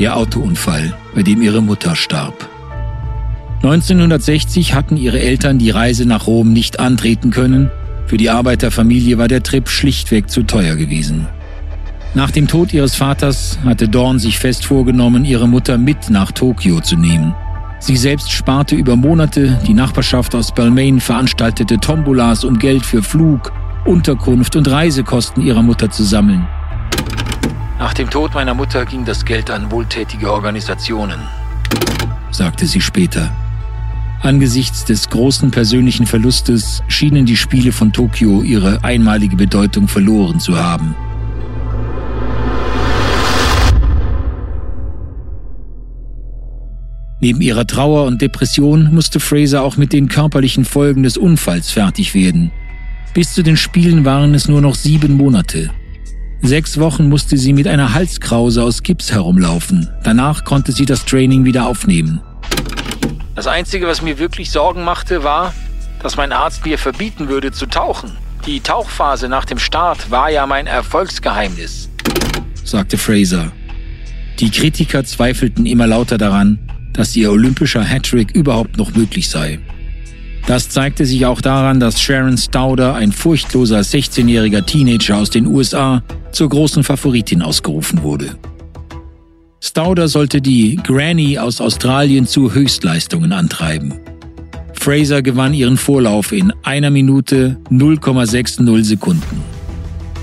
der 0.01 0.17
Autounfall, 0.17 0.97
bei 1.15 1.23
dem 1.23 1.43
ihre 1.43 1.63
Mutter 1.63 1.95
starb. 1.95 2.49
1960 3.63 4.75
hatten 4.75 4.97
ihre 4.97 5.21
Eltern 5.21 5.61
die 5.61 5.71
Reise 5.71 6.07
nach 6.07 6.27
Rom 6.27 6.53
nicht 6.53 6.81
antreten 6.81 7.31
können 7.31 7.71
für 8.07 8.17
die 8.17 8.31
Arbeiterfamilie 8.31 9.19
war 9.19 9.29
der 9.29 9.43
Trip 9.43 9.69
schlichtweg 9.69 10.31
zu 10.31 10.43
teuer 10.43 10.77
gewesen. 10.77 11.27
Nach 12.15 12.31
dem 12.31 12.47
Tod 12.47 12.73
ihres 12.73 12.95
Vaters 12.95 13.59
hatte 13.65 13.89
Dawn 13.89 14.19
sich 14.19 14.39
fest 14.39 14.65
vorgenommen, 14.65 15.25
ihre 15.25 15.49
Mutter 15.49 15.79
mit 15.79 16.11
nach 16.11 16.31
Tokio 16.31 16.81
zu 16.81 16.97
nehmen. 16.97 17.35
Sie 17.81 17.97
selbst 17.97 18.31
sparte 18.31 18.77
über 18.77 18.95
Monate, 18.95 19.59
die 19.67 19.75
Nachbarschaft 19.75 20.35
aus 20.35 20.55
Balmain 20.55 21.01
veranstaltete 21.01 21.79
Tombolas, 21.79 22.45
um 22.45 22.59
Geld 22.59 22.87
für 22.87 23.03
Flug, 23.03 23.53
Unterkunft 23.85 24.55
und 24.57 24.71
Reisekosten 24.71 25.43
ihrer 25.43 25.63
Mutter 25.63 25.91
zu 25.91 26.05
sammeln. 26.05 26.47
Nach 27.79 27.93
dem 27.93 28.09
Tod 28.09 28.33
meiner 28.33 28.55
Mutter 28.55 28.87
ging 28.87 29.05
das 29.05 29.25
Geld 29.25 29.51
an 29.51 29.71
wohltätige 29.71 30.33
Organisationen, 30.33 31.21
sagte 32.31 32.67
sie 32.67 32.81
später. 32.81 33.33
Angesichts 34.25 34.87
des 34.87 35.11
großen 35.11 35.51
persönlichen 35.51 36.07
Verlustes 36.07 36.83
schienen 36.89 37.27
die 37.27 37.37
Spiele 37.37 37.73
von 37.73 37.93
Tokio 37.93 38.41
ihre 38.43 38.83
einmalige 38.83 39.37
Bedeutung 39.37 39.87
verloren 39.87 40.41
zu 40.41 40.57
haben. 40.57 40.95
Neben 47.21 47.43
ihrer 47.43 47.67
Trauer 47.67 48.07
und 48.07 48.23
Depression 48.23 48.95
musste 48.95 49.21
Fraser 49.21 49.63
auch 49.63 49.77
mit 49.77 49.93
den 49.93 50.09
körperlichen 50.09 50.65
Folgen 50.65 51.03
des 51.03 51.19
Unfalls 51.19 51.71
fertig 51.71 52.15
werden. 52.15 52.51
Bis 53.13 53.35
zu 53.35 53.43
den 53.43 53.59
Spielen 53.59 54.07
waren 54.07 54.35
es 54.35 54.49
nur 54.49 54.63
noch 54.63 54.75
sieben 54.75 55.19
Monate. 55.19 55.71
Sechs 56.41 56.79
Wochen 56.81 57.11
musste 57.11 57.37
sie 57.37 57.53
mit 57.53 57.69
einer 57.69 57.93
Halskrause 57.93 58.63
aus 58.63 58.83
Gips 58.83 59.13
herumlaufen. 59.13 59.91
Danach 60.03 60.45
konnte 60.45 60.73
sie 60.73 60.87
das 60.87 61.05
Training 61.05 61.45
wieder 61.45 61.67
aufnehmen. 61.67 62.23
Das 63.35 63.49
Einzige, 63.49 63.87
was 63.89 64.01
mir 64.01 64.19
wirklich 64.19 64.51
Sorgen 64.51 64.85
machte, 64.85 65.25
war, 65.25 65.53
dass 66.01 66.17
mein 66.17 66.33
Arzt 66.33 66.65
mir 66.65 66.79
verbieten 66.79 67.29
würde 67.29 67.51
zu 67.51 67.67
tauchen. 67.67 68.13
Die 68.47 68.61
Tauchphase 68.61 69.29
nach 69.29 69.45
dem 69.45 69.59
Start 69.59 70.11
war 70.11 70.31
ja 70.31 70.47
mein 70.47 70.67
Erfolgsgeheimnis, 70.67 71.89
sagte 72.63 72.97
Fraser. 72.99 73.51
Die 74.39 74.51
Kritiker 74.51 75.05
zweifelten 75.05 75.67
immer 75.67 75.87
lauter 75.87 76.19
daran, 76.19 76.59
dass 76.93 77.17
ihr 77.17 77.33
olympischer 77.33 77.83
Hattrick 77.83 78.33
überhaupt 78.33 78.77
noch 78.77 78.95
möglich 78.95 79.29
sei. 79.29 79.59
Das 80.47 80.69
zeigte 80.69 81.07
sich 81.07 81.25
auch 81.25 81.41
daran, 81.41 81.81
dass 81.81 82.01
Sharon 82.01 82.37
Stauder, 82.37 82.95
ein 82.95 83.13
furchtloser 83.13 83.81
16-jähriger 83.81 84.65
Teenager 84.65 85.17
aus 85.17 85.31
den 85.31 85.47
USA, 85.47 86.03
zur 86.33 86.51
großen 86.51 86.85
Favoritin 86.85 87.41
ausgerufen 87.41 88.03
wurde. 88.03 88.37
Stauder 89.67 90.09
sollte 90.09 90.43
die 90.43 90.77
Granny 90.77 91.39
aus 91.39 91.63
Australien 91.63 92.27
zu 92.27 92.53
Höchstleistungen 92.53 93.33
antreiben. 93.33 93.95
Fraser 94.75 95.23
gewann 95.23 95.55
ihren 95.55 95.79
Vorlauf 95.79 96.33
in 96.33 96.53
einer 96.65 96.91
Minute 96.91 97.57
0,60 97.71 98.85
Sekunden 98.85 99.43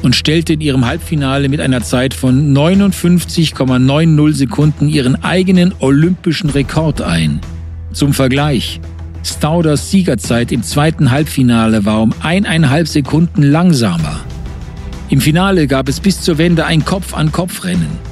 und 0.04 0.16
stellte 0.16 0.54
in 0.54 0.62
ihrem 0.62 0.86
Halbfinale 0.86 1.50
mit 1.50 1.60
einer 1.60 1.82
Zeit 1.82 2.14
von 2.14 2.56
59,90 2.56 4.34
Sekunden 4.34 4.88
ihren 4.88 5.24
eigenen 5.24 5.74
olympischen 5.80 6.52
Rekord 6.52 7.02
ein. 7.02 7.42
Zum 7.94 8.14
Vergleich, 8.14 8.80
Stauders 9.24 9.90
Siegerzeit 9.90 10.52
im 10.52 10.62
zweiten 10.62 11.10
Halbfinale 11.10 11.84
war 11.84 12.04
um 12.04 12.14
eineinhalb 12.22 12.88
Sekunden 12.88 13.42
langsamer. 13.42 14.20
Im 15.10 15.20
Finale 15.20 15.66
gab 15.66 15.90
es 15.90 16.00
bis 16.00 16.22
zur 16.22 16.38
Wende 16.38 16.68
ein 16.68 16.86
Kopf-an-Kopf-Rennen. 16.86 18.11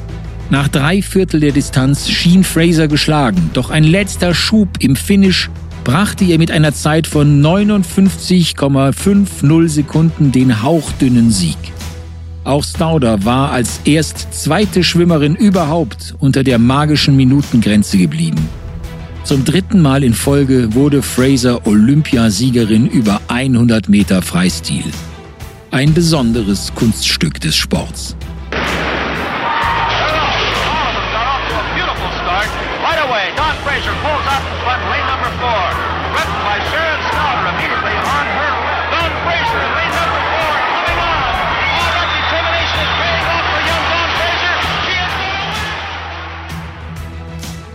Nach 0.52 0.68
drei 0.68 1.04
Viertel 1.04 1.42
der 1.42 1.52
Distanz 1.52 2.10
schien 2.10 2.44
Fraser 2.44 2.88
geschlagen, 2.88 3.52
doch 3.54 3.70
ein 3.70 3.84
letzter 3.84 4.34
Schub 4.34 4.70
im 4.80 4.96
Finish 4.96 5.52
brachte 5.84 6.24
ihr 6.24 6.40
mit 6.40 6.50
einer 6.50 6.74
Zeit 6.74 7.06
von 7.06 7.40
59,50 7.42 9.68
Sekunden 9.68 10.32
den 10.32 10.64
hauchdünnen 10.64 11.30
Sieg. 11.32 11.56
Auch 12.44 12.64
Stauder 12.64 13.24
war 13.26 13.52
als 13.52 13.82
erst 13.86 14.34
zweite 14.34 14.84
Schwimmerin 14.84 15.36
überhaupt 15.36 16.16
unter 16.20 16.44
der 16.44 16.58
magischen 16.58 17.16
Minutengrenze 17.16 18.00
geblieben. 18.00 18.50
Zum 19.24 19.46
dritten 19.46 19.82
Mal 19.82 20.04
in 20.04 20.16
Folge 20.16 20.74
wurde 20.74 21.04
Fraser 21.04 21.68
Olympiasiegerin 21.68 22.88
über 22.88 23.22
100 23.28 23.88
Meter 23.88 24.24
Freistil. 24.24 24.86
Ein 25.70 25.94
besonderes 25.94 26.74
Kunststück 26.74 27.40
des 27.40 27.56
Sports. 27.56 28.16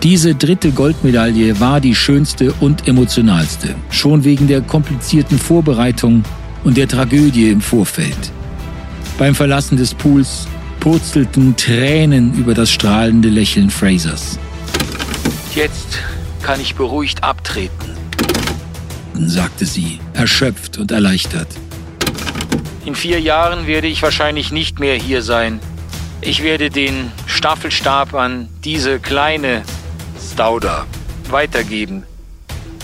Diese 0.05 0.35
dritte 0.35 0.71
Goldmedaille 0.71 1.59
war 1.61 1.81
die 1.81 1.95
schönste 1.95 2.53
und 2.61 2.87
emotionalste, 2.87 3.75
schon 3.88 4.23
wegen 4.23 4.47
der 4.47 4.61
komplizierten 4.61 5.38
Vorbereitung 5.38 6.25
und 6.62 6.77
der 6.77 6.87
Tragödie 6.87 7.49
im 7.49 7.62
Vorfeld. 7.62 8.31
Beim 9.17 9.35
Verlassen 9.35 9.79
des 9.79 9.95
Pools 9.95 10.47
purzelten 10.79 11.57
Tränen 11.57 12.35
über 12.35 12.53
das 12.53 12.71
strahlende 12.71 13.31
Lächeln 13.31 13.71
Frasers. 13.71 14.38
Jetzt 15.55 16.01
kann 16.43 16.61
ich 16.61 16.75
beruhigt 16.75 17.23
abtreten, 17.23 17.97
sagte 19.14 19.64
sie, 19.67 20.01
erschöpft 20.12 20.79
und 20.79 20.90
erleichtert. 20.90 21.47
In 22.85 22.97
vier 22.97 23.21
Jahren 23.21 23.69
werde 23.69 23.87
ich 23.87 24.03
wahrscheinlich 24.03 24.51
nicht 24.51 24.81
mehr 24.81 24.97
hier 24.97 25.23
sein. 25.23 25.61
Ich 26.23 26.43
werde 26.43 26.71
den 26.71 27.12
Staffelstab 27.29 28.14
an 28.14 28.49
diese 28.64 28.99
kleine 28.99 29.62
Stauder 30.33 30.87
weitergeben. 31.31 32.03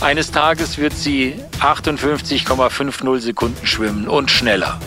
Eines 0.01 0.31
Tages 0.31 0.79
wird 0.79 0.93
sie 0.93 1.35
58,50 1.59 3.19
Sekunden 3.19 3.67
schwimmen 3.67 4.07
und 4.07 4.31
schneller. 4.31 4.79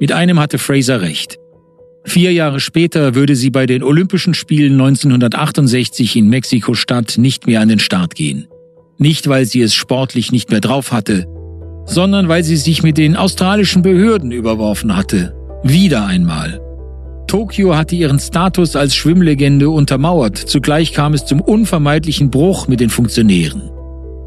Mit 0.00 0.12
einem 0.12 0.38
hatte 0.38 0.58
Fraser 0.58 1.02
recht. 1.02 1.38
Vier 2.04 2.32
Jahre 2.32 2.60
später 2.60 3.14
würde 3.14 3.36
sie 3.36 3.50
bei 3.50 3.66
den 3.66 3.82
Olympischen 3.82 4.32
Spielen 4.32 4.74
1968 4.74 6.16
in 6.16 6.28
Mexiko-Stadt 6.28 7.18
nicht 7.18 7.46
mehr 7.46 7.60
an 7.60 7.68
den 7.68 7.80
Start 7.80 8.14
gehen. 8.14 8.48
Nicht, 8.96 9.28
weil 9.28 9.44
sie 9.44 9.60
es 9.60 9.74
sportlich 9.74 10.32
nicht 10.32 10.50
mehr 10.50 10.60
drauf 10.60 10.92
hatte, 10.92 11.26
sondern 11.84 12.28
weil 12.28 12.44
sie 12.44 12.56
sich 12.56 12.82
mit 12.82 12.98
den 12.98 13.16
australischen 13.16 13.82
Behörden 13.82 14.32
überworfen 14.32 14.96
hatte. 14.96 15.34
Wieder 15.62 16.06
einmal. 16.06 16.60
Tokio 17.26 17.76
hatte 17.76 17.94
ihren 17.94 18.18
Status 18.18 18.74
als 18.74 18.94
Schwimmlegende 18.94 19.68
untermauert, 19.68 20.38
zugleich 20.38 20.92
kam 20.92 21.12
es 21.12 21.26
zum 21.26 21.40
unvermeidlichen 21.40 22.30
Bruch 22.30 22.68
mit 22.68 22.80
den 22.80 22.90
Funktionären. 22.90 23.70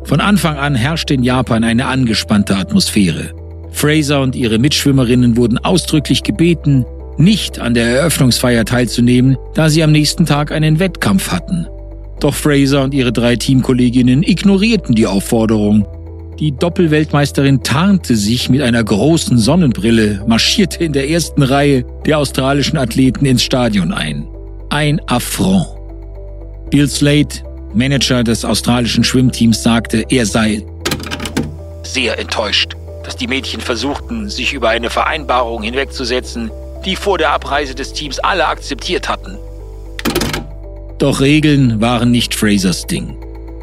Von 0.03 0.21
Anfang 0.21 0.57
an 0.57 0.75
herrschte 0.75 1.15
in 1.15 1.23
Japan 1.23 1.63
eine 1.63 1.87
angespannte 1.87 2.55
Atmosphäre. 2.55 3.31
Fraser 3.71 4.21
und 4.21 4.35
ihre 4.35 4.59
Mitschwimmerinnen 4.59 5.37
wurden 5.37 5.57
ausdrücklich 5.57 6.23
gebeten, 6.23 6.85
nicht 7.17 7.59
an 7.59 7.73
der 7.73 7.87
Eröffnungsfeier 7.87 8.65
teilzunehmen, 8.65 9.37
da 9.53 9.69
sie 9.69 9.83
am 9.83 9.91
nächsten 9.91 10.25
Tag 10.25 10.51
einen 10.51 10.79
Wettkampf 10.79 11.31
hatten. 11.31 11.67
Doch 12.19 12.35
Fraser 12.35 12.83
und 12.83 12.93
ihre 12.93 13.11
drei 13.11 13.35
Teamkolleginnen 13.35 14.23
ignorierten 14.23 14.93
die 14.93 15.07
Aufforderung. 15.07 15.87
Die 16.39 16.51
Doppelweltmeisterin 16.51 17.63
tarnte 17.63 18.15
sich 18.15 18.49
mit 18.49 18.61
einer 18.61 18.83
großen 18.83 19.37
Sonnenbrille, 19.37 20.23
marschierte 20.27 20.83
in 20.83 20.93
der 20.93 21.09
ersten 21.09 21.43
Reihe 21.43 21.85
der 22.05 22.17
australischen 22.19 22.77
Athleten 22.77 23.25
ins 23.25 23.43
Stadion 23.43 23.91
ein. 23.91 24.27
Ein 24.69 25.01
Affront. 25.07 25.67
Bill 26.69 26.87
Slade, 26.87 27.35
Manager 27.73 28.23
des 28.23 28.45
australischen 28.45 29.03
Schwimmteams, 29.03 29.61
sagte, 29.61 30.05
er 30.09 30.25
sei 30.25 30.63
sehr 31.83 32.17
enttäuscht, 32.17 32.75
dass 33.03 33.15
die 33.15 33.27
Mädchen 33.27 33.61
versuchten, 33.61 34.29
sich 34.29 34.53
über 34.53 34.69
eine 34.69 34.89
Vereinbarung 34.89 35.63
hinwegzusetzen, 35.63 36.51
die 36.85 36.95
vor 36.95 37.17
der 37.17 37.31
Abreise 37.31 37.75
des 37.75 37.93
Teams 37.93 38.19
alle 38.19 38.47
akzeptiert 38.47 39.09
hatten. 39.09 39.37
Doch 40.97 41.19
Regeln 41.19 41.81
waren 41.81 42.11
nicht 42.11 42.35
Frasers 42.35 42.85
Ding. 42.85 43.17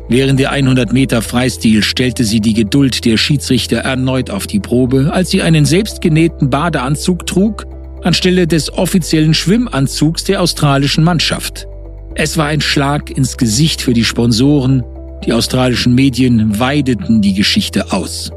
Während 0.09 0.40
der 0.40 0.51
100 0.51 0.92
Meter 0.92 1.20
Freistil 1.20 1.83
stellte 1.83 2.24
sie 2.24 2.40
die 2.40 2.55
Geduld 2.55 3.05
der 3.05 3.18
Schiedsrichter 3.18 3.79
erneut 3.79 4.31
auf 4.31 4.46
die 4.46 4.59
Probe, 4.59 5.11
als 5.12 5.31
sie 5.31 5.42
einen 5.42 5.66
selbstgenähten 5.66 6.48
Badeanzug 6.48 7.27
trug, 7.27 7.66
anstelle 8.03 8.46
des 8.46 8.72
offiziellen 8.72 9.35
Schwimmanzugs 9.35 10.24
der 10.24 10.40
australischen 10.40 11.05
Mannschaft. 11.05 11.66
Es 12.14 12.37
war 12.38 12.46
ein 12.46 12.61
Schlag 12.61 13.11
ins 13.11 13.37
Gesicht 13.37 13.83
für 13.83 13.92
die 13.92 14.05
Sponsoren, 14.05 14.83
die 15.27 15.33
australischen 15.33 15.94
Medien 15.94 16.59
weideten 16.59 17.20
die 17.20 17.35
Geschichte 17.35 17.92
aus. 17.92 18.33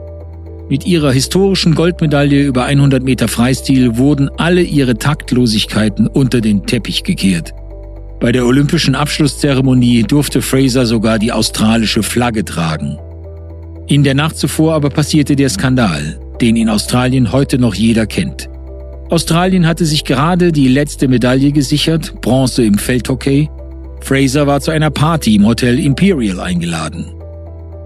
Mit 0.72 0.86
ihrer 0.86 1.12
historischen 1.12 1.76
Goldmedaille 1.76 2.44
über 2.44 2.64
100 2.64 3.04
Meter 3.04 3.28
Freistil 3.28 3.98
wurden 3.98 4.30
alle 4.38 4.62
ihre 4.62 4.96
Taktlosigkeiten 4.96 6.08
unter 6.08 6.40
den 6.40 6.66
Teppich 6.66 7.04
gekehrt. 7.04 7.52
Bei 8.22 8.32
der 8.32 8.46
olympischen 8.46 8.96
Abschlusszeremonie 8.96 10.04
durfte 10.04 10.42
Fraser 10.42 10.86
sogar 10.86 11.20
die 11.20 11.34
australische 11.34 12.04
Flagge 12.04 12.46
tragen. 12.46 12.98
In 13.88 14.06
der 14.06 14.14
Nacht 14.14 14.38
zuvor 14.38 14.74
aber 14.76 14.90
passierte 14.90 15.36
der 15.36 15.50
Skandal, 15.50 16.18
den 16.40 16.56
in 16.56 16.70
Australien 16.70 17.34
heute 17.34 17.60
noch 17.60 17.76
jeder 17.76 18.06
kennt. 18.06 18.48
Australien 19.10 19.68
hatte 19.68 19.84
sich 19.84 20.06
gerade 20.06 20.54
die 20.54 20.70
letzte 20.70 21.10
Medaille 21.10 21.52
gesichert, 21.52 22.14
Bronze 22.22 22.64
im 22.64 22.78
Feldhockey. 22.78 23.50
Fraser 24.00 24.48
war 24.48 24.62
zu 24.62 24.72
einer 24.72 24.90
Party 24.90 25.36
im 25.36 25.46
Hotel 25.46 25.78
Imperial 25.80 26.40
eingeladen. 26.40 27.21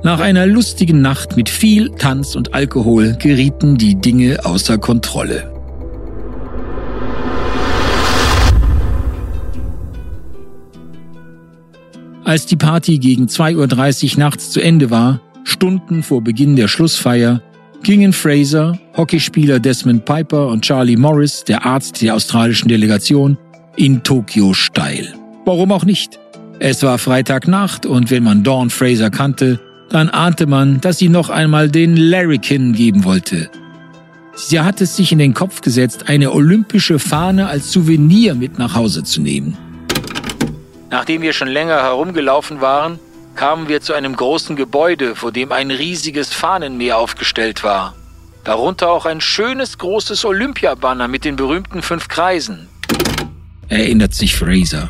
Nach 0.05 0.19
einer 0.19 0.45
lustigen 0.45 1.01
Nacht 1.01 1.35
mit 1.35 1.49
viel 1.49 1.89
Tanz 1.89 2.35
und 2.35 2.53
Alkohol 2.53 3.17
gerieten 3.17 3.75
die 3.75 3.95
Dinge 3.95 4.45
außer 4.45 4.77
Kontrolle. 4.77 5.51
Als 12.23 12.45
die 12.45 12.55
Party 12.55 12.99
gegen 12.99 13.25
2.30 13.25 14.13
Uhr 14.13 14.19
nachts 14.19 14.51
zu 14.51 14.61
Ende 14.61 14.91
war, 14.91 15.21
Stunden 15.43 16.03
vor 16.03 16.23
Beginn 16.23 16.55
der 16.55 16.67
Schlussfeier, 16.67 17.41
gingen 17.81 18.13
Fraser, 18.13 18.77
Hockeyspieler 18.95 19.59
Desmond 19.59 20.05
Piper 20.05 20.49
und 20.49 20.61
Charlie 20.61 20.97
Morris, 20.97 21.45
der 21.45 21.65
Arzt 21.65 22.03
der 22.03 22.13
australischen 22.13 22.67
Delegation, 22.67 23.39
in 23.75 24.03
Tokio 24.03 24.53
steil. 24.53 25.15
Warum 25.45 25.71
auch 25.71 25.83
nicht? 25.83 26.19
Es 26.59 26.83
war 26.83 26.99
Freitagnacht 26.99 27.87
und 27.87 28.11
wenn 28.11 28.23
man 28.23 28.43
Dawn 28.43 28.69
Fraser 28.69 29.09
kannte, 29.09 29.59
dann 29.89 30.09
ahnte 30.09 30.47
man, 30.47 30.81
dass 30.81 30.97
sie 30.97 31.09
noch 31.09 31.29
einmal 31.29 31.69
den 31.69 31.95
Larrikin 31.95 32.73
geben 32.73 33.03
wollte. 33.03 33.49
Sie 34.35 34.59
hat 34.59 34.81
es 34.81 34.95
sich 34.95 35.11
in 35.11 35.19
den 35.19 35.33
Kopf 35.33 35.61
gesetzt, 35.61 36.09
eine 36.09 36.33
olympische 36.33 36.99
Fahne 36.99 37.47
als 37.47 37.71
Souvenir 37.71 38.35
mit 38.35 38.59
nach 38.59 38.75
Hause 38.75 39.03
zu 39.03 39.21
nehmen. 39.21 39.57
Nachdem 40.89 41.21
wir 41.21 41.33
schon 41.33 41.47
länger 41.47 41.81
herumgelaufen 41.81 42.61
waren, 42.61 42.99
kamen 43.35 43.67
wir 43.67 43.81
zu 43.81 43.93
einem 43.93 44.15
großen 44.15 44.55
Gebäude, 44.55 45.15
vor 45.15 45.31
dem 45.31 45.51
ein 45.51 45.71
riesiges 45.71 46.33
Fahnenmeer 46.33 46.97
aufgestellt 46.97 47.63
war. 47.63 47.95
Darunter 48.43 48.91
auch 48.91 49.05
ein 49.05 49.21
schönes 49.21 49.77
großes 49.77 50.23
Olympiabanner 50.25 51.07
mit 51.07 51.25
den 51.25 51.35
berühmten 51.35 51.81
fünf 51.81 52.07
Kreisen. 52.07 52.67
Erinnert 53.67 54.13
sich 54.13 54.35
Fraser. 54.35 54.89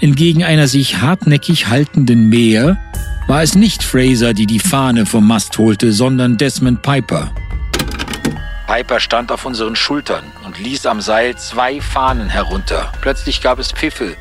Entgegen 0.00 0.44
einer 0.44 0.68
sich 0.68 0.98
hartnäckig 0.98 1.68
haltenden 1.68 2.28
Meer 2.28 2.78
war 3.26 3.42
es 3.42 3.54
nicht 3.54 3.82
Fraser, 3.82 4.34
die 4.34 4.46
die 4.46 4.60
Fahne 4.60 5.06
vom 5.06 5.26
Mast 5.26 5.56
holte, 5.58 5.92
sondern 5.92 6.36
Desmond 6.36 6.82
Piper. 6.82 7.32
Piper 8.66 9.00
stand 9.00 9.30
auf 9.30 9.44
unseren 9.44 9.76
Schultern 9.76 10.24
und 10.44 10.58
ließ 10.58 10.86
am 10.86 11.00
Seil 11.00 11.36
zwei 11.36 11.80
Fahnen 11.80 12.28
herunter. 12.28 12.90
Plötzlich 13.00 13.42
gab 13.42 13.58
es 13.58 13.70
Pfiffe 13.70 14.16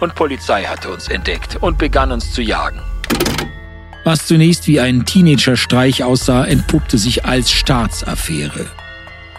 und 0.00 0.14
Polizei 0.14 0.64
hatte 0.64 0.90
uns 0.90 1.08
entdeckt 1.08 1.56
und 1.60 1.78
begann 1.78 2.10
uns 2.10 2.32
zu 2.32 2.42
jagen. 2.42 2.80
Was 4.04 4.26
zunächst 4.26 4.66
wie 4.66 4.80
ein 4.80 5.04
Teenager-Streich 5.04 6.02
aussah, 6.02 6.44
entpuppte 6.44 6.96
sich 6.96 7.26
als 7.26 7.52
Staatsaffäre. 7.52 8.66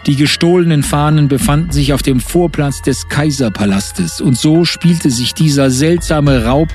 Die 0.06 0.16
gestohlenen 0.16 0.82
Fahnen 0.82 1.28
befanden 1.28 1.72
sich 1.72 1.92
auf 1.92 2.02
dem 2.02 2.20
Vorplatz 2.20 2.82
des 2.82 3.08
Kaiserpalastes 3.08 4.20
und 4.20 4.36
so 4.36 4.64
spielte 4.64 5.10
sich 5.10 5.34
dieser 5.34 5.70
seltsame 5.70 6.44
Raub 6.44 6.68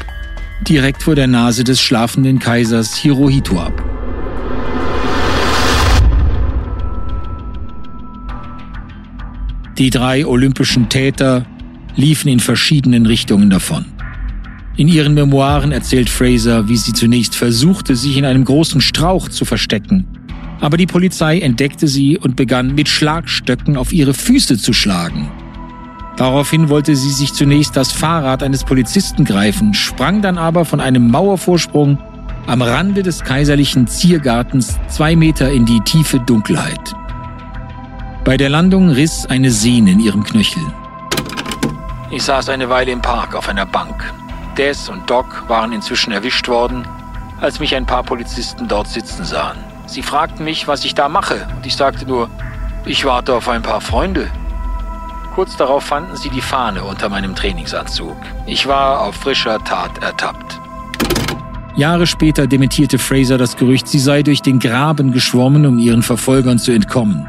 direkt 0.62 1.04
vor 1.04 1.16
der 1.16 1.28
Nase 1.28 1.64
des 1.64 1.82
schlafenden 1.82 2.40
Kaisers 2.40 2.96
Hirohito 2.96 3.60
ab. 3.60 3.84
Die 9.78 9.92
drei 9.92 10.26
olympischen 10.26 10.90
Täter 10.90 11.46
liefen 11.96 12.30
in 12.30 12.40
verschiedenen 12.40 13.06
Richtungen 13.06 13.50
davon. 13.50 13.86
In 14.76 14.88
ihren 14.88 15.14
Memoiren 15.14 15.72
erzählt 15.72 16.10
Fraser, 16.10 16.68
wie 16.68 16.78
sie 16.78 16.94
zunächst 16.94 17.36
versuchte, 17.36 17.96
sich 17.96 18.18
in 18.18 18.26
einem 18.26 18.46
großen 18.46 18.82
Strauch 18.82 19.30
zu 19.30 19.46
verstecken. 19.46 20.06
Aber 20.60 20.78
die 20.78 20.86
Polizei 20.88 21.40
entdeckte 21.40 21.88
sie 21.88 22.18
und 22.18 22.36
begann 22.36 22.74
mit 22.74 22.88
Schlagstöcken 22.88 23.78
auf 23.78 23.94
ihre 23.94 24.14
Füße 24.14 24.58
zu 24.58 24.74
schlagen. 24.74 25.30
Daraufhin 26.18 26.70
wollte 26.70 26.96
sie 26.96 27.12
sich 27.12 27.34
zunächst 27.34 27.78
das 27.78 27.92
Fahrrad 27.92 28.42
eines 28.42 28.64
Polizisten 28.64 29.24
greifen, 29.24 29.76
sprang 29.76 30.24
dann 30.24 30.40
aber 30.40 30.66
von 30.66 30.82
einem 30.82 31.12
Mauervorsprung 31.12 32.00
am 32.48 32.62
Rande 32.64 33.04
des 33.04 33.24
kaiserlichen 33.24 33.88
Ziergartens 33.88 34.80
zwei 34.88 35.16
Meter 35.16 35.52
in 35.52 35.66
die 35.66 35.80
tiefe 35.82 36.20
Dunkelheit. 36.20 36.96
Bei 38.24 38.36
der 38.36 38.50
Landung 38.50 38.90
riss 38.90 39.28
eine 39.28 39.52
Sehne 39.52 39.92
in 39.92 40.00
ihrem 40.00 40.24
Knöchel. 40.24 40.64
Ich 42.10 42.24
saß 42.24 42.50
eine 42.50 42.68
Weile 42.68 42.92
im 42.92 43.02
Park 43.02 43.36
auf 43.36 43.48
einer 43.48 43.66
Bank. 43.66 44.14
Des 44.58 44.90
und 44.90 45.10
Doc 45.10 45.44
waren 45.48 45.72
inzwischen 45.72 46.12
erwischt 46.12 46.48
worden, 46.48 46.88
als 47.42 47.60
mich 47.60 47.76
ein 47.76 47.86
paar 47.86 48.04
Polizisten 48.04 48.68
dort 48.68 48.88
sitzen 48.88 49.24
sahen. 49.24 49.58
Sie 49.86 50.02
fragten 50.02 50.44
mich, 50.46 50.68
was 50.68 50.84
ich 50.84 50.96
da 50.96 51.10
mache, 51.10 51.48
und 51.56 51.66
ich 51.66 51.76
sagte 51.76 52.06
nur, 52.06 52.30
ich 52.86 53.06
warte 53.06 53.36
auf 53.36 53.48
ein 53.50 53.62
paar 53.62 53.82
Freunde. 53.82 54.28
Kurz 55.38 55.56
darauf 55.56 55.84
fanden 55.84 56.16
sie 56.16 56.32
die 56.32 56.42
Fahne 56.42 56.84
unter 56.84 57.10
meinem 57.10 57.36
Trainingsanzug. 57.36 58.18
Ich 58.48 58.66
war 58.66 59.02
auf 59.02 59.14
frischer 59.14 59.64
Tat 59.64 60.02
ertappt. 60.02 60.60
Jahre 61.76 62.08
später 62.08 62.48
dementierte 62.48 62.98
Fraser 62.98 63.38
das 63.38 63.56
Gerücht, 63.56 63.88
sie 63.88 64.00
sei 64.00 64.24
durch 64.24 64.42
den 64.42 64.58
Graben 64.58 65.12
geschwommen, 65.12 65.68
um 65.68 65.78
ihren 65.78 66.02
Verfolgern 66.02 66.58
zu 66.58 66.72
entkommen. 66.72 67.28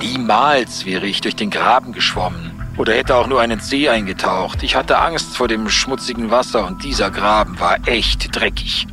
Niemals 0.00 0.84
wäre 0.84 1.06
ich 1.06 1.20
durch 1.20 1.36
den 1.36 1.50
Graben 1.50 1.92
geschwommen 1.92 2.50
oder 2.76 2.94
hätte 2.94 3.14
auch 3.14 3.28
nur 3.28 3.40
einen 3.40 3.60
See 3.60 3.88
eingetaucht. 3.88 4.64
Ich 4.64 4.74
hatte 4.74 4.98
Angst 4.98 5.36
vor 5.36 5.46
dem 5.46 5.68
schmutzigen 5.68 6.32
Wasser 6.32 6.66
und 6.66 6.82
dieser 6.82 7.12
Graben 7.12 7.60
war 7.60 7.76
echt 7.86 8.34
dreckig. 8.34 8.88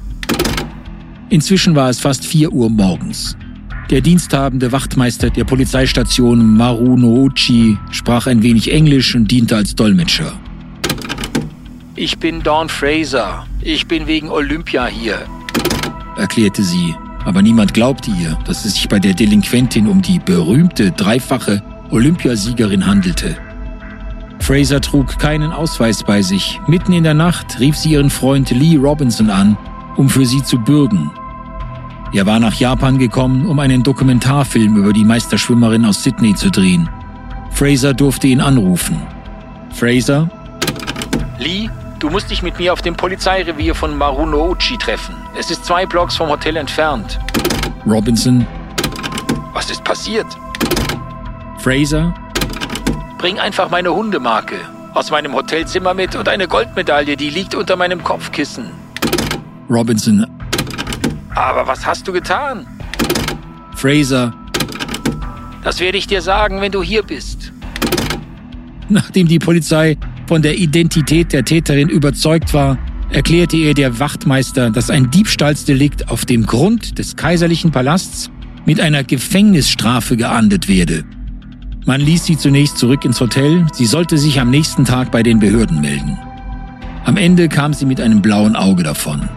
Inzwischen 1.30 1.76
war 1.76 1.90
es 1.90 2.00
fast 2.00 2.24
4 2.24 2.52
Uhr 2.52 2.70
morgens. 2.70 3.36
Der 3.90 4.02
diensthabende 4.02 4.72
Wachtmeister 4.72 5.32
der 5.32 5.46
Polizeistation 5.46 6.56
Maru 6.56 6.96
Nouchi 6.96 7.76
sprach 7.90 8.28
ein 8.28 8.44
wenig 8.44 8.72
Englisch 8.72 9.16
und 9.16 9.32
diente 9.32 9.56
als 9.56 9.74
Dolmetscher. 9.74 10.34
Ich 11.96 12.20
bin 12.20 12.44
Dawn 12.44 12.70
Fraser. 12.70 13.48
Ich 13.62 13.88
bin 13.88 14.06
wegen 14.06 14.30
Olympia 14.30 14.86
hier, 14.86 15.18
erklärte 16.18 16.62
sie. 16.62 16.96
Aber 17.26 17.42
niemand 17.42 17.74
glaubte 17.74 18.12
ihr, 18.12 18.38
dass 18.46 18.64
es 18.64 18.76
sich 18.76 18.88
bei 18.88 19.00
der 19.00 19.16
Delinquentin 19.16 19.88
um 19.88 20.02
die 20.04 20.20
berühmte 20.20 20.92
dreifache 20.92 21.64
Olympiasiegerin 21.90 22.86
handelte. 22.86 23.36
Fraser 24.40 24.82
trug 24.82 25.18
keinen 25.18 25.52
Ausweis 25.52 26.04
bei 26.04 26.22
sich. 26.22 26.62
Mitten 26.68 26.94
in 26.94 27.04
der 27.04 27.16
Nacht 27.16 27.60
rief 27.60 27.76
sie 27.76 27.92
ihren 27.92 28.12
Freund 28.12 28.52
Lee 28.52 28.78
Robinson 28.78 29.32
an, 29.32 29.58
um 29.98 30.10
für 30.10 30.26
sie 30.26 30.44
zu 30.44 30.60
bürgen. 30.60 31.12
Er 32.12 32.26
war 32.26 32.40
nach 32.40 32.56
Japan 32.56 32.98
gekommen, 32.98 33.46
um 33.46 33.60
einen 33.60 33.84
Dokumentarfilm 33.84 34.78
über 34.78 34.94
die 34.94 35.06
Meisterschwimmerin 35.06 35.86
aus 35.86 36.04
Sydney 36.04 36.34
zu 36.34 36.50
drehen. 36.50 36.90
Fraser 37.52 37.94
durfte 37.94 38.28
ihn 38.28 38.42
anrufen. 38.42 39.00
Fraser? 39.72 40.28
Lee, 41.38 41.70
du 42.00 42.10
musst 42.10 42.32
dich 42.32 42.42
mit 42.42 42.58
mir 42.58 42.74
auf 42.74 42.82
dem 42.82 42.96
Polizeirevier 42.96 43.76
von 43.76 43.96
Marunouchi 43.96 44.78
treffen. 44.78 45.14
Es 45.38 45.52
ist 45.52 45.66
zwei 45.66 45.86
Blocks 45.86 46.16
vom 46.16 46.30
Hotel 46.30 46.58
entfernt. 46.58 47.20
Robinson? 47.86 48.46
Was 49.54 49.70
ist 49.70 49.84
passiert? 49.84 50.26
Fraser? 51.60 52.14
Bring 53.20 53.38
einfach 53.38 53.70
meine 53.70 53.94
Hundemarke 53.94 54.56
aus 54.96 55.12
meinem 55.12 55.34
Hotelzimmer 55.34 55.94
mit 55.94 56.16
und 56.16 56.28
eine 56.28 56.48
Goldmedaille, 56.48 57.16
die 57.16 57.30
liegt 57.30 57.54
unter 57.54 57.76
meinem 57.76 58.04
Kopfkissen. 58.04 58.66
Robinson. 59.70 60.26
Aber 61.40 61.66
was 61.66 61.86
hast 61.86 62.06
du 62.06 62.12
getan? 62.12 62.68
Fraser. 63.74 64.34
Das 65.64 65.80
werde 65.80 65.98
ich 65.98 66.06
dir 66.06 66.22
sagen, 66.22 66.60
wenn 66.60 66.74
du 66.74 66.84
hier 66.84 67.02
bist. 67.02 67.54
Nachdem 68.90 69.26
die 69.26 69.40
Polizei 69.40 69.98
von 70.28 70.42
der 70.42 70.58
Identität 70.58 71.32
der 71.32 71.46
Täterin 71.46 71.88
überzeugt 71.88 72.54
war, 72.54 72.78
erklärte 73.10 73.56
ihr 73.56 73.74
der 73.74 74.00
Wachtmeister, 74.00 74.70
dass 74.70 74.90
ein 74.90 75.12
Diebstahlsdelikt 75.12 76.10
auf 76.10 76.26
dem 76.26 76.46
Grund 76.46 77.00
des 77.00 77.16
kaiserlichen 77.16 77.72
Palasts 77.72 78.30
mit 78.66 78.82
einer 78.82 79.06
Gefängnisstrafe 79.06 80.18
geahndet 80.18 80.68
werde. 80.68 81.06
Man 81.86 82.02
ließ 82.02 82.26
sie 82.26 82.38
zunächst 82.38 82.78
zurück 82.78 83.06
ins 83.06 83.22
Hotel, 83.22 83.66
sie 83.72 83.86
sollte 83.86 84.18
sich 84.18 84.42
am 84.42 84.50
nächsten 84.50 84.84
Tag 84.84 85.10
bei 85.10 85.24
den 85.24 85.40
Behörden 85.40 85.80
melden. 85.80 86.18
Am 87.06 87.16
Ende 87.16 87.48
kam 87.48 87.74
sie 87.74 87.86
mit 87.86 88.02
einem 88.02 88.22
blauen 88.22 88.58
Auge 88.58 88.84
davon. 88.84 89.30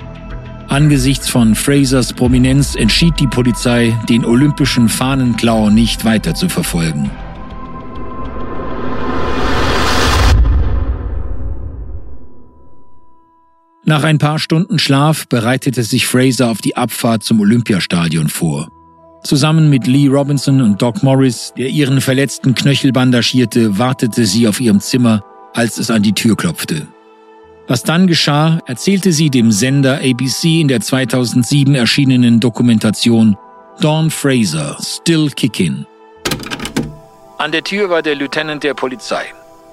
Angesichts 0.72 1.28
von 1.28 1.54
Frasers 1.54 2.14
Prominenz 2.14 2.76
entschied 2.76 3.20
die 3.20 3.26
Polizei, 3.26 3.94
den 4.08 4.24
olympischen 4.24 4.88
Fahnenklau 4.88 5.68
nicht 5.68 6.06
weiter 6.06 6.34
zu 6.34 6.48
verfolgen. 6.48 7.10
Nach 13.84 14.02
ein 14.02 14.16
paar 14.16 14.38
Stunden 14.38 14.78
Schlaf 14.78 15.28
bereitete 15.28 15.82
sich 15.82 16.06
Fraser 16.06 16.48
auf 16.48 16.62
die 16.62 16.74
Abfahrt 16.74 17.22
zum 17.22 17.40
Olympiastadion 17.40 18.30
vor. 18.30 18.68
Zusammen 19.24 19.68
mit 19.68 19.86
Lee 19.86 20.08
Robinson 20.08 20.62
und 20.62 20.80
Doc 20.80 21.02
Morris, 21.02 21.52
der 21.54 21.68
ihren 21.68 22.00
verletzten 22.00 22.54
Knöchel 22.54 22.92
bandagierte, 22.92 23.78
wartete 23.78 24.24
sie 24.24 24.48
auf 24.48 24.58
ihrem 24.58 24.80
Zimmer, 24.80 25.22
als 25.52 25.76
es 25.76 25.90
an 25.90 26.02
die 26.02 26.14
Tür 26.14 26.34
klopfte. 26.34 26.86
Was 27.68 27.84
dann 27.84 28.06
geschah, 28.06 28.58
erzählte 28.66 29.12
sie 29.12 29.30
dem 29.30 29.52
Sender 29.52 29.98
ABC 29.98 30.60
in 30.60 30.68
der 30.68 30.80
2007 30.80 31.74
erschienenen 31.74 32.40
Dokumentation 32.40 33.36
Dawn 33.80 34.10
Fraser, 34.10 34.76
Still 34.80 35.30
Kicking. 35.30 35.86
An 37.38 37.52
der 37.52 37.64
Tür 37.64 37.88
war 37.88 38.02
der 38.02 38.14
Lieutenant 38.14 38.62
der 38.64 38.74
Polizei. 38.74 39.24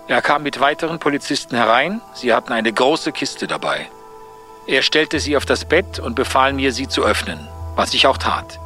Er 0.07 0.21
kam 0.21 0.43
mit 0.43 0.59
weiteren 0.59 0.99
Polizisten 0.99 1.55
herein, 1.55 2.01
sie 2.13 2.33
hatten 2.33 2.53
eine 2.53 2.71
große 2.71 3.11
Kiste 3.11 3.47
dabei. 3.47 3.87
Er 4.67 4.81
stellte 4.81 5.19
sie 5.19 5.35
auf 5.35 5.45
das 5.45 5.65
Bett 5.65 5.99
und 5.99 6.15
befahl 6.15 6.53
mir, 6.53 6.71
sie 6.71 6.87
zu 6.87 7.03
öffnen, 7.03 7.39
was 7.75 7.93
ich 7.93 8.07
auch 8.07 8.17
tat. 8.17 8.59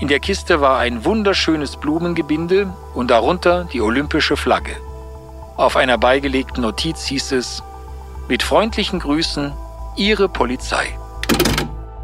In 0.00 0.08
der 0.08 0.20
Kiste 0.20 0.60
war 0.60 0.78
ein 0.78 1.04
wunderschönes 1.04 1.76
Blumengebinde 1.76 2.72
und 2.94 3.10
darunter 3.10 3.68
die 3.72 3.80
olympische 3.80 4.36
Flagge. 4.36 4.76
Auf 5.56 5.76
einer 5.76 5.98
beigelegten 5.98 6.62
Notiz 6.62 7.04
hieß 7.06 7.32
es, 7.32 7.62
mit 8.28 8.42
freundlichen 8.42 8.98
Grüßen, 8.98 9.52
Ihre 9.96 10.28
Polizei. 10.28 10.86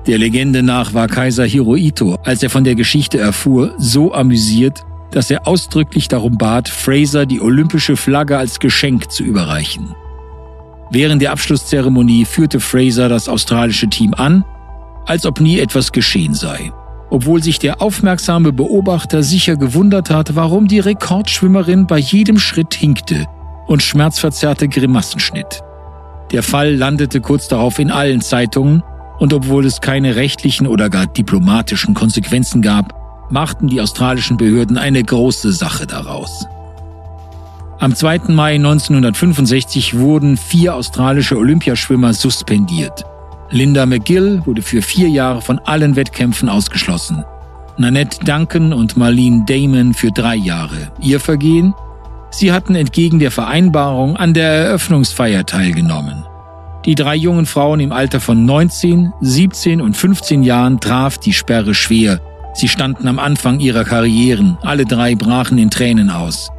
Der 0.06 0.18
Legende 0.18 0.62
nach 0.62 0.94
war 0.94 1.06
Kaiser 1.06 1.44
Hirohito, 1.44 2.18
als 2.24 2.42
er 2.42 2.50
von 2.50 2.64
der 2.64 2.74
Geschichte 2.74 3.18
erfuhr, 3.18 3.74
so 3.78 4.14
amüsiert, 4.14 4.84
dass 5.10 5.30
er 5.30 5.46
ausdrücklich 5.46 6.08
darum 6.08 6.36
bat, 6.38 6.68
Fraser 6.68 7.26
die 7.26 7.40
olympische 7.40 7.96
Flagge 7.96 8.36
als 8.36 8.60
Geschenk 8.60 9.10
zu 9.10 9.22
überreichen. 9.22 9.94
Während 10.90 11.22
der 11.22 11.32
Abschlusszeremonie 11.32 12.24
führte 12.24 12.60
Fraser 12.60 13.08
das 13.08 13.28
australische 13.28 13.88
Team 13.88 14.14
an, 14.14 14.44
als 15.06 15.24
ob 15.26 15.40
nie 15.40 15.58
etwas 15.58 15.92
geschehen 15.92 16.34
sei 16.34 16.72
obwohl 17.10 17.42
sich 17.42 17.58
der 17.58 17.80
aufmerksame 17.80 18.52
Beobachter 18.52 19.22
sicher 19.22 19.56
gewundert 19.56 20.10
hat, 20.10 20.36
warum 20.36 20.68
die 20.68 20.80
Rekordschwimmerin 20.80 21.86
bei 21.86 21.98
jedem 21.98 22.38
Schritt 22.38 22.74
hinkte 22.74 23.26
und 23.66 23.82
schmerzverzerrte 23.82 24.68
Grimassen 24.68 25.20
schnitt. 25.20 25.62
Der 26.32 26.42
Fall 26.42 26.74
landete 26.74 27.20
kurz 27.20 27.48
darauf 27.48 27.78
in 27.78 27.90
allen 27.90 28.20
Zeitungen 28.20 28.82
und 29.18 29.32
obwohl 29.32 29.64
es 29.64 29.80
keine 29.80 30.16
rechtlichen 30.16 30.66
oder 30.66 30.90
gar 30.90 31.06
diplomatischen 31.06 31.94
Konsequenzen 31.94 32.62
gab, 32.62 32.94
machten 33.30 33.68
die 33.68 33.80
australischen 33.80 34.36
Behörden 34.36 34.78
eine 34.78 35.02
große 35.02 35.52
Sache 35.52 35.86
daraus. 35.86 36.46
Am 37.80 37.94
2. 37.94 38.22
Mai 38.28 38.56
1965 38.56 39.98
wurden 39.98 40.36
vier 40.36 40.74
australische 40.74 41.36
Olympiaschwimmer 41.36 42.12
suspendiert. 42.12 43.04
Linda 43.50 43.86
McGill 43.86 44.42
wurde 44.44 44.62
für 44.62 44.82
vier 44.82 45.08
Jahre 45.08 45.40
von 45.40 45.58
allen 45.60 45.96
Wettkämpfen 45.96 46.48
ausgeschlossen. 46.48 47.24
Nanette 47.76 48.18
Duncan 48.24 48.72
und 48.72 48.96
Marlene 48.96 49.44
Damon 49.46 49.94
für 49.94 50.10
drei 50.10 50.34
Jahre. 50.34 50.90
Ihr 51.00 51.20
Vergehen? 51.20 51.72
Sie 52.30 52.52
hatten 52.52 52.74
entgegen 52.74 53.18
der 53.18 53.30
Vereinbarung 53.30 54.16
an 54.16 54.34
der 54.34 54.50
Eröffnungsfeier 54.50 55.46
teilgenommen. 55.46 56.24
Die 56.84 56.94
drei 56.94 57.16
jungen 57.16 57.46
Frauen 57.46 57.80
im 57.80 57.92
Alter 57.92 58.20
von 58.20 58.44
19, 58.44 59.12
17 59.20 59.80
und 59.80 59.96
15 59.96 60.42
Jahren 60.42 60.80
traf 60.80 61.18
die 61.18 61.32
Sperre 61.32 61.74
schwer. 61.74 62.20
Sie 62.54 62.68
standen 62.68 63.08
am 63.08 63.18
Anfang 63.18 63.60
ihrer 63.60 63.84
Karrieren. 63.84 64.58
Alle 64.62 64.84
drei 64.84 65.14
brachen 65.14 65.58
in 65.58 65.70
Tränen 65.70 66.10
aus. 66.10 66.50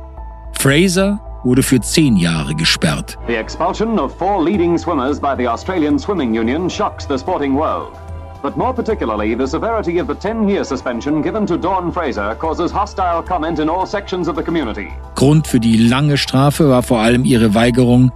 Fraser, 0.54 1.20
wurde 1.44 1.64
für 1.64 1.80
zehn 1.80 2.18
Jahre 2.18 2.54
gesperrt. 2.56 3.18
The 3.28 3.36
expulsion 3.36 4.00
of 4.00 4.16
four 4.18 4.44
leading 4.44 4.78
swimmers 4.78 5.20
by 5.20 5.36
the 5.38 5.48
Australian 5.48 5.98
Swimming 5.98 6.38
Union 6.38 6.70
shocks 6.70 7.08
the 7.08 7.18
sporting 7.18 7.56
world. 7.56 7.94
But 8.42 8.56
more 8.56 8.74
particularly, 8.74 9.36
the 9.36 9.48
severity 9.48 10.00
of 10.00 10.08
the 10.08 10.16
10-year 10.16 10.64
suspension 10.64 11.22
given 11.22 11.46
to 11.46 11.58
Dawn 11.58 11.92
Fraser 11.92 12.36
causes 12.36 12.72
hostile 12.72 13.22
comment 13.22 13.60
in 13.60 13.68
all 13.68 13.86
sections 13.86 14.30
of 14.30 14.36
the 14.36 14.44
community. 14.44 14.88
Grund 15.16 15.46
für 15.46 15.60
die 15.60 15.76
lange 15.76 16.18
Strafe 16.18 16.70
war 16.70 16.82
vor 16.82 17.00
allem 17.00 17.26
ihre 17.26 17.54
Weigerung, 17.54 18.12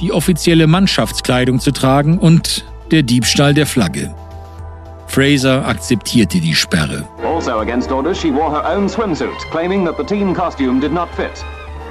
die 0.00 0.12
offizielle 0.12 0.66
Mannschaftskleidung 0.66 1.60
zu 1.60 1.70
tragen 1.70 2.18
und 2.18 2.64
der 2.90 3.04
Diebstahl 3.04 3.54
der 3.54 3.66
Flagge. 3.66 4.12
Fraser 5.06 5.64
akzeptierte 5.68 6.40
die 6.40 6.54
Sperre. 6.54 7.06
Also 7.24 7.58
against 7.58 7.92
orders, 7.92 8.18
she 8.18 8.32
wore 8.32 8.50
her 8.50 8.64
own 8.64 8.88
swimsuit, 8.88 9.38
claiming 9.50 9.84
that 9.84 9.96
the 9.96 10.04
team 10.04 10.34
costume 10.34 10.80
did 10.80 10.92
not 10.92 11.08
fit. 11.14 11.44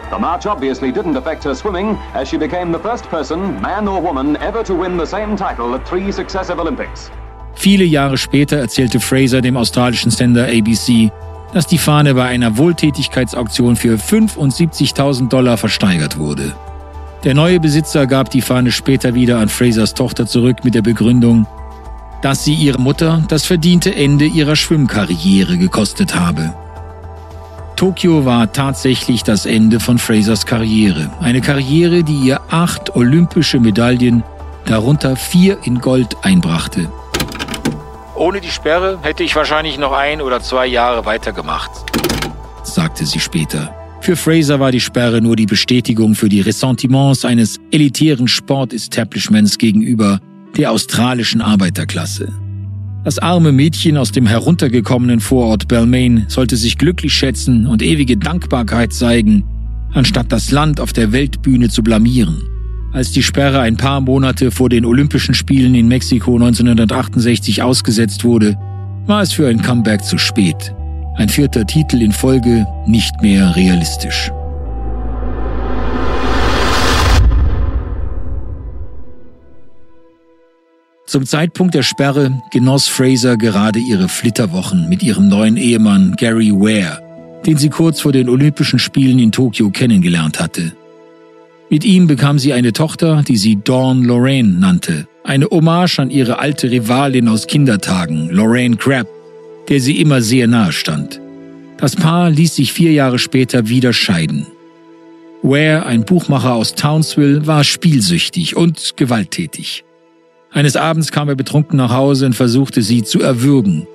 The 0.09 0.19
march 0.19 0.45
obviously 0.45 0.91
didn't 0.91 1.15
affect 1.15 1.45
her 1.45 1.55
swimming, 1.55 1.97
as 2.13 2.27
she 2.27 2.37
became 2.37 2.73
the 2.73 2.79
first 2.79 3.05
person, 3.05 3.61
man 3.61 3.87
or 3.87 4.01
woman, 4.01 4.35
ever 4.37 4.61
to 4.63 4.75
win 4.75 4.97
the 4.97 5.05
same 5.05 5.37
title 5.37 5.73
at 5.73 5.87
three 5.87 6.11
successive 6.11 6.59
Olympics. 6.59 7.09
Viele 7.55 7.83
Jahre 7.83 8.17
später 8.17 8.57
erzählte 8.57 8.99
Fraser 8.99 9.41
dem 9.41 9.57
australischen 9.57 10.11
Sender 10.11 10.45
ABC, 10.45 11.11
dass 11.53 11.67
die 11.67 11.77
Fahne 11.77 12.13
bei 12.15 12.25
einer 12.25 12.57
Wohltätigkeitsauktion 12.57 13.75
für 13.75 13.95
75.000 13.95 15.29
Dollar 15.29 15.57
versteigert 15.57 16.17
wurde. 16.17 16.55
Der 17.23 17.35
neue 17.35 17.59
Besitzer 17.59 18.07
gab 18.07 18.31
die 18.31 18.41
Fahne 18.41 18.71
später 18.71 19.13
wieder 19.13 19.37
an 19.39 19.49
Frasers 19.49 19.93
Tochter 19.93 20.25
zurück 20.25 20.63
mit 20.63 20.73
der 20.73 20.81
Begründung, 20.81 21.45
dass 22.21 22.45
sie 22.45 22.53
ihre 22.53 22.79
Mutter 22.79 23.23
das 23.27 23.45
verdiente 23.45 23.93
Ende 23.93 24.25
ihrer 24.25 24.55
Schwimmkarriere 24.55 25.57
gekostet 25.57 26.15
habe. 26.15 26.53
Tokio 27.75 28.25
war 28.25 28.51
tatsächlich 28.53 29.23
das 29.23 29.45
Ende 29.45 29.79
von 29.79 29.97
Frasers 29.97 30.45
Karriere. 30.45 31.09
Eine 31.19 31.41
Karriere, 31.41 32.03
die 32.03 32.17
ihr 32.17 32.39
acht 32.49 32.95
olympische 32.95 33.59
Medaillen, 33.59 34.23
darunter 34.65 35.15
vier 35.15 35.57
in 35.63 35.79
Gold, 35.79 36.15
einbrachte. 36.21 36.91
Ohne 38.21 38.39
die 38.39 38.51
Sperre 38.51 38.99
hätte 39.01 39.23
ich 39.23 39.35
wahrscheinlich 39.35 39.79
noch 39.79 39.93
ein 39.93 40.21
oder 40.21 40.41
zwei 40.41 40.67
Jahre 40.67 41.07
weitergemacht, 41.07 41.71
sagte 42.61 43.03
sie 43.03 43.19
später. 43.19 43.73
Für 44.01 44.15
Fraser 44.15 44.59
war 44.59 44.71
die 44.71 44.79
Sperre 44.79 45.21
nur 45.21 45.35
die 45.35 45.47
Bestätigung 45.47 46.13
für 46.13 46.29
die 46.29 46.41
Ressentiments 46.41 47.25
eines 47.25 47.57
elitären 47.71 48.27
Sportestablishments 48.27 49.57
gegenüber 49.57 50.19
der 50.55 50.69
australischen 50.69 51.41
Arbeiterklasse. 51.41 52.31
Das 53.03 53.17
arme 53.17 53.51
Mädchen 53.51 53.97
aus 53.97 54.11
dem 54.11 54.27
heruntergekommenen 54.27 55.19
Vorort 55.19 55.67
Balmain 55.67 56.25
sollte 56.27 56.57
sich 56.57 56.77
glücklich 56.77 57.15
schätzen 57.15 57.65
und 57.65 57.81
ewige 57.81 58.17
Dankbarkeit 58.17 58.93
zeigen, 58.93 59.43
anstatt 59.95 60.31
das 60.31 60.51
Land 60.51 60.79
auf 60.79 60.93
der 60.93 61.11
Weltbühne 61.11 61.69
zu 61.69 61.81
blamieren. 61.81 62.43
Als 62.93 63.13
die 63.13 63.23
Sperre 63.23 63.61
ein 63.61 63.77
paar 63.77 64.01
Monate 64.01 64.51
vor 64.51 64.67
den 64.67 64.83
Olympischen 64.83 65.33
Spielen 65.33 65.75
in 65.75 65.87
Mexiko 65.87 66.33
1968 66.35 67.61
ausgesetzt 67.61 68.25
wurde, 68.25 68.57
war 69.05 69.21
es 69.21 69.31
für 69.31 69.47
ein 69.47 69.61
Comeback 69.61 70.03
zu 70.03 70.17
spät. 70.17 70.75
Ein 71.15 71.29
vierter 71.29 71.65
Titel 71.65 72.01
in 72.01 72.11
Folge 72.11 72.67
nicht 72.85 73.21
mehr 73.21 73.55
realistisch. 73.55 74.29
Zum 81.05 81.25
Zeitpunkt 81.25 81.75
der 81.75 81.83
Sperre 81.83 82.41
genoss 82.51 82.87
Fraser 82.87 83.37
gerade 83.37 83.79
ihre 83.79 84.09
Flitterwochen 84.09 84.89
mit 84.89 85.01
ihrem 85.01 85.29
neuen 85.29 85.55
Ehemann 85.55 86.15
Gary 86.17 86.51
Ware, 86.51 87.01
den 87.45 87.57
sie 87.57 87.69
kurz 87.69 88.01
vor 88.01 88.11
den 88.11 88.27
Olympischen 88.27 88.79
Spielen 88.79 89.19
in 89.19 89.31
Tokio 89.31 89.69
kennengelernt 89.69 90.39
hatte. 90.39 90.73
Mit 91.71 91.85
ihm 91.85 92.05
bekam 92.05 92.37
sie 92.37 92.51
eine 92.51 92.73
Tochter, 92.73 93.23
die 93.25 93.37
sie 93.37 93.57
Dawn 93.63 94.03
Lorraine 94.03 94.59
nannte, 94.59 95.07
eine 95.23 95.45
Hommage 95.45 95.99
an 95.99 96.09
ihre 96.09 96.37
alte 96.37 96.69
Rivalin 96.69 97.29
aus 97.29 97.47
Kindertagen, 97.47 98.29
Lorraine 98.29 98.75
Crabb, 98.75 99.07
der 99.69 99.79
sie 99.79 100.01
immer 100.01 100.21
sehr 100.21 100.47
nahe 100.47 100.73
stand. 100.73 101.21
Das 101.77 101.95
Paar 101.95 102.29
ließ 102.29 102.55
sich 102.55 102.73
vier 102.73 102.91
Jahre 102.91 103.19
später 103.19 103.69
wieder 103.69 103.93
scheiden. 103.93 104.47
Ware, 105.43 105.85
ein 105.85 106.03
Buchmacher 106.03 106.55
aus 106.55 106.75
Townsville, 106.75 107.47
war 107.47 107.63
spielsüchtig 107.63 108.57
und 108.57 108.97
gewalttätig. 108.97 109.85
Eines 110.51 110.75
Abends 110.75 111.13
kam 111.13 111.29
er 111.29 111.35
betrunken 111.35 111.77
nach 111.77 111.93
Hause 111.93 112.25
und 112.25 112.33
versuchte 112.33 112.81
sie 112.81 113.03
zu 113.03 113.21
erwürgen. 113.21 113.87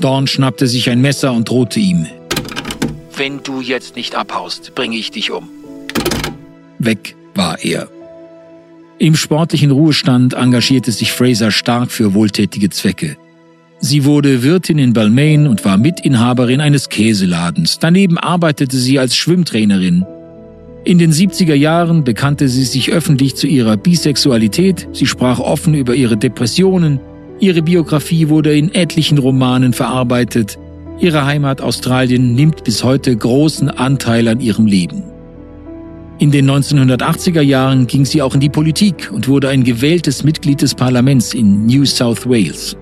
Dawn 0.00 0.26
schnappte 0.26 0.66
sich 0.66 0.88
ein 0.88 1.02
Messer 1.02 1.34
und 1.34 1.50
drohte 1.50 1.80
ihm. 1.80 2.06
Wenn 3.14 3.42
du 3.42 3.60
jetzt 3.60 3.94
nicht 3.94 4.14
abhaust, 4.14 4.74
bringe 4.74 4.96
ich 4.96 5.10
dich 5.10 5.30
um. 5.30 5.50
Weg 6.80 7.14
war 7.34 7.62
er. 7.62 7.88
Im 8.98 9.14
sportlichen 9.14 9.70
Ruhestand 9.70 10.34
engagierte 10.34 10.90
sich 10.90 11.12
Fraser 11.12 11.52
stark 11.52 11.92
für 11.92 12.12
wohltätige 12.14 12.68
Zwecke. 12.70 13.16
Sie 13.78 14.04
wurde 14.04 14.42
Wirtin 14.42 14.78
in 14.78 14.92
Balmain 14.92 15.46
und 15.46 15.64
war 15.64 15.78
Mitinhaberin 15.78 16.60
eines 16.60 16.88
Käseladens. 16.88 17.78
Daneben 17.78 18.18
arbeitete 18.18 18.76
sie 18.76 18.98
als 18.98 19.14
Schwimmtrainerin 19.16 20.04
in 20.82 20.98
den 20.98 21.12
70er 21.12 21.54
Jahren 21.54 22.04
bekannte 22.04 22.48
sie 22.48 22.64
sich 22.64 22.90
öffentlich 22.90 23.36
zu 23.36 23.46
ihrer 23.46 23.76
Bisexualität, 23.76 24.88
sie 24.92 25.06
sprach 25.06 25.38
offen 25.38 25.74
über 25.74 25.94
ihre 25.94 26.16
Depressionen, 26.16 27.00
ihre 27.38 27.60
Biografie 27.60 28.30
wurde 28.30 28.56
in 28.56 28.74
etlichen 28.74 29.18
Romanen 29.18 29.74
verarbeitet, 29.74 30.58
ihre 30.98 31.26
Heimat 31.26 31.60
Australien 31.60 32.34
nimmt 32.34 32.64
bis 32.64 32.82
heute 32.82 33.14
großen 33.14 33.68
Anteil 33.68 34.26
an 34.28 34.40
ihrem 34.40 34.64
Leben. 34.64 35.02
In 36.20 36.30
den 36.30 36.50
1980er 36.50 37.40
Jahren 37.40 37.86
ging 37.86 38.04
sie 38.04 38.20
auch 38.20 38.34
in 38.34 38.40
die 38.40 38.50
Politik 38.50 39.10
und 39.10 39.26
wurde 39.26 39.48
ein 39.48 39.64
gewähltes 39.64 40.22
Mitglied 40.22 40.60
des 40.60 40.74
Parlaments 40.74 41.32
in 41.32 41.64
New 41.64 41.86
South 41.86 42.28
Wales. 42.28 42.76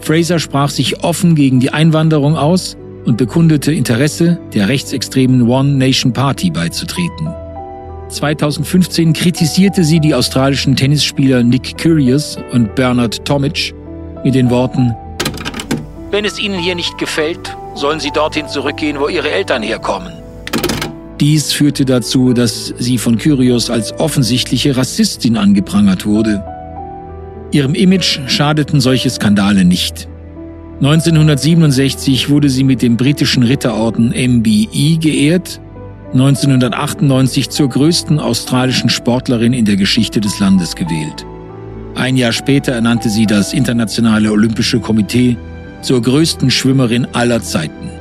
Fraser 0.00 0.40
sprach 0.40 0.70
sich 0.70 1.04
offen 1.04 1.36
gegen 1.36 1.60
die 1.60 1.70
Einwanderung 1.70 2.36
aus 2.36 2.76
und 3.04 3.18
bekundete 3.18 3.72
Interesse, 3.72 4.40
der 4.52 4.68
rechtsextremen 4.68 5.48
One 5.48 5.74
Nation 5.74 6.12
Party 6.12 6.50
beizutreten. 6.50 7.28
2015 8.08 9.12
kritisierte 9.12 9.84
sie 9.84 10.00
die 10.00 10.12
australischen 10.12 10.74
Tennisspieler 10.74 11.44
Nick 11.44 11.78
Curious 11.80 12.36
und 12.50 12.74
Bernard 12.74 13.24
Tomic 13.24 13.72
mit 14.24 14.34
den 14.34 14.50
Worten 14.50 14.92
Wenn 16.10 16.24
es 16.24 16.40
Ihnen 16.40 16.58
hier 16.58 16.74
nicht 16.74 16.98
gefällt, 16.98 17.56
sollen 17.76 18.00
Sie 18.00 18.10
dorthin 18.10 18.48
zurückgehen, 18.48 18.98
wo 18.98 19.06
Ihre 19.06 19.30
Eltern 19.30 19.62
herkommen. 19.62 20.20
Dies 21.20 21.52
führte 21.52 21.84
dazu, 21.84 22.32
dass 22.32 22.72
sie 22.78 22.96
von 22.96 23.18
Curious 23.18 23.68
als 23.68 23.92
offensichtliche 23.92 24.78
Rassistin 24.78 25.36
angeprangert 25.36 26.06
wurde. 26.06 26.42
Ihrem 27.52 27.74
Image 27.74 28.20
schadeten 28.26 28.80
solche 28.80 29.10
Skandale 29.10 29.66
nicht. 29.66 30.08
1967 30.80 32.30
wurde 32.30 32.48
sie 32.48 32.64
mit 32.64 32.80
dem 32.80 32.96
britischen 32.96 33.42
Ritterorden 33.42 34.14
MBE 34.16 34.96
geehrt, 34.98 35.60
1998 36.14 37.50
zur 37.50 37.68
größten 37.68 38.18
australischen 38.18 38.88
Sportlerin 38.88 39.52
in 39.52 39.66
der 39.66 39.76
Geschichte 39.76 40.20
des 40.22 40.40
Landes 40.40 40.74
gewählt. 40.74 41.26
Ein 41.96 42.16
Jahr 42.16 42.32
später 42.32 42.72
ernannte 42.72 43.10
sie 43.10 43.26
das 43.26 43.52
Internationale 43.52 44.32
Olympische 44.32 44.80
Komitee 44.80 45.36
zur 45.82 46.00
größten 46.00 46.50
Schwimmerin 46.50 47.06
aller 47.12 47.42
Zeiten. 47.42 47.99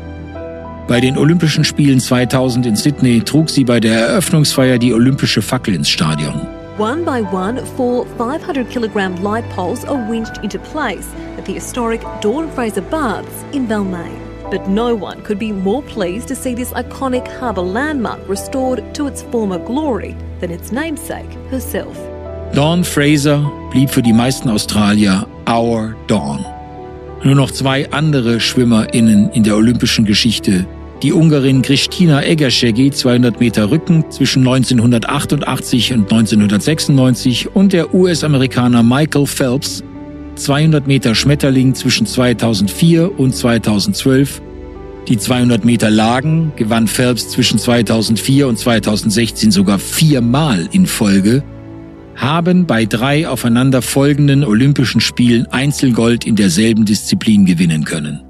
Bei 0.90 1.00
den 1.00 1.20
Olympischen 1.20 1.64
Spielen 1.64 2.00
2000 2.00 2.66
in 2.66 2.76
Sydney 2.76 3.22
trug 3.22 3.52
sie 3.52 3.64
bei 3.64 3.80
der 3.80 4.08
Eröffnungsfeier 4.08 4.80
die 4.80 4.92
olympische 4.92 5.44
Fackel 5.44 5.76
ins 5.76 5.88
Stadion. 5.88 6.48
One 6.80 7.04
by 7.04 7.24
one, 7.32 7.64
four 7.78 8.08
500 8.18 8.68
kilogram 8.72 9.16
light 9.22 9.48
poles 9.56 9.86
are 9.86 10.04
winched 10.10 10.40
into 10.42 10.58
place 10.58 11.06
at 11.38 11.46
the 11.46 11.54
historic 11.54 12.02
Dawn 12.22 12.50
Fraser 12.56 12.82
Baths 12.82 13.46
in 13.52 13.68
Balmain. 13.68 14.18
But 14.50 14.68
no 14.68 14.96
one 14.96 15.22
could 15.22 15.38
be 15.38 15.52
more 15.52 15.84
pleased 15.84 16.28
to 16.30 16.36
see 16.36 16.56
this 16.56 16.72
iconic 16.72 17.28
harbour 17.40 17.62
landmark 17.62 18.28
restored 18.28 18.82
to 18.96 19.06
its 19.06 19.22
former 19.22 19.60
glory 19.60 20.16
than 20.40 20.50
its 20.50 20.72
namesake 20.72 21.32
herself. 21.52 21.96
Dawn 22.56 22.84
Fraser 22.84 23.48
blieb 23.70 23.92
für 23.92 24.02
die 24.02 24.14
meisten 24.14 24.50
Australier 24.50 25.28
Our 25.48 25.96
Dawn. 26.08 26.44
Nur 27.24 27.36
noch 27.36 27.52
zwei 27.52 27.88
andere 27.92 28.40
SchwimmerInnen 28.40 29.30
in 29.34 29.44
der 29.44 29.56
olympischen 29.56 30.06
Geschichte 30.06 30.66
die 31.02 31.14
Ungarin 31.14 31.62
Christina 31.62 32.24
Egershegi 32.24 32.92
200 32.92 33.40
Meter 33.40 33.72
Rücken 33.72 34.04
zwischen 34.10 34.46
1988 34.46 35.94
und 35.94 36.12
1996 36.12 37.56
und 37.56 37.72
der 37.72 37.94
US-Amerikaner 37.94 38.84
Michael 38.84 39.26
Phelps 39.26 39.84
200 40.36 40.88
Meter 40.88 41.16
Schmetterling 41.16 41.74
zwischen 41.76 42.06
2004 42.06 43.20
und 43.20 43.36
2012. 43.36 44.42
Die 45.08 45.18
200 45.18 45.66
Meter 45.66 45.90
Lagen 45.90 46.52
gewann 46.56 46.88
Phelps 46.88 47.30
zwischen 47.30 47.60
2004 47.60 48.48
und 48.48 48.58
2016 48.58 49.52
sogar 49.52 49.80
viermal 49.80 50.68
in 50.72 50.86
Folge, 50.86 51.44
haben 52.16 52.66
bei 52.66 52.86
drei 52.86 53.28
aufeinander 53.28 53.82
folgenden 53.82 54.44
Olympischen 54.44 55.02
Spielen 55.02 55.48
Einzelgold 55.48 56.26
in 56.26 56.36
derselben 56.36 56.86
Disziplin 56.86 57.46
gewinnen 57.46 57.86
können. 57.86 58.29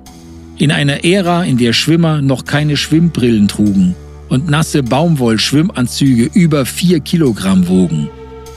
In 0.59 0.71
einer 0.71 1.05
Ära, 1.05 1.45
in 1.45 1.57
der 1.57 1.71
Schwimmer 1.71 2.21
noch 2.21 2.43
keine 2.43 2.75
Schwimmbrillen 2.75 3.47
trugen 3.47 3.95
und 4.27 4.49
nasse 4.49 4.83
Baumwollschwimmanzüge 4.83 6.29
über 6.33 6.65
vier 6.65 6.99
Kilogramm 6.99 7.69
wogen, 7.69 8.09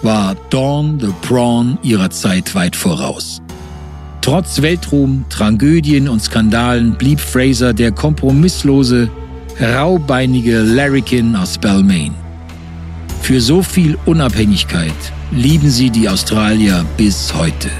war 0.02 0.34
Dawn 0.50 0.98
the 0.98 1.12
Prawn 1.22 1.78
ihrer 1.84 2.10
Zeit 2.10 2.56
weit 2.56 2.74
voraus. 2.74 3.40
Trotz 4.20 4.62
Weltruhm, 4.62 5.26
Tragödien 5.28 6.08
und 6.08 6.20
Skandalen 6.20 6.94
blieb 6.94 7.20
Fraser 7.20 7.72
der 7.72 7.92
kompromisslose, 7.92 9.08
raubeinige 9.60 10.58
Larrikin 10.58 11.36
aus 11.36 11.56
Balmain. 11.56 12.14
Für 13.20 13.40
so 13.40 13.62
viel 13.62 13.96
Unabhängigkeit 14.06 14.92
lieben 15.30 15.70
sie 15.70 15.90
die 15.90 16.08
Australier 16.08 16.84
bis 16.96 17.32
heute. 17.32 17.70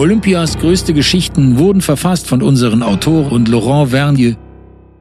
Olympias 0.00 0.56
größte 0.58 0.94
Geschichten 0.94 1.58
wurden 1.58 1.82
verfasst 1.82 2.26
von 2.26 2.40
unseren 2.40 2.82
Autoren 2.82 3.32
und 3.32 3.48
Laurent 3.48 3.90
Vernier. 3.90 4.34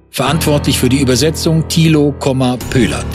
Verantwortlich 0.09 0.77
für 0.77 0.89
die 0.89 0.99
Übersetzung 0.99 1.69
Thilo, 1.69 2.13
Pölert. 2.19 3.05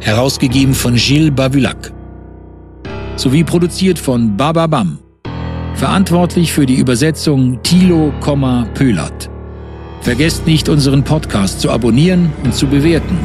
Herausgegeben 0.00 0.72
von 0.72 0.94
Gilles 0.94 1.34
Bavulac. 1.34 1.92
Sowie 3.16 3.44
produziert 3.44 3.98
von 3.98 4.38
Bababam. 4.38 5.00
Verantwortlich 5.74 6.50
für 6.50 6.64
die 6.64 6.76
Übersetzung 6.76 7.62
Thilo, 7.62 8.14
Pölert. 8.72 9.28
Vergesst 10.00 10.46
nicht, 10.46 10.70
unseren 10.70 11.04
Podcast 11.04 11.60
zu 11.60 11.70
abonnieren 11.70 12.32
und 12.42 12.54
zu 12.54 12.66
bewerten. 12.68 13.18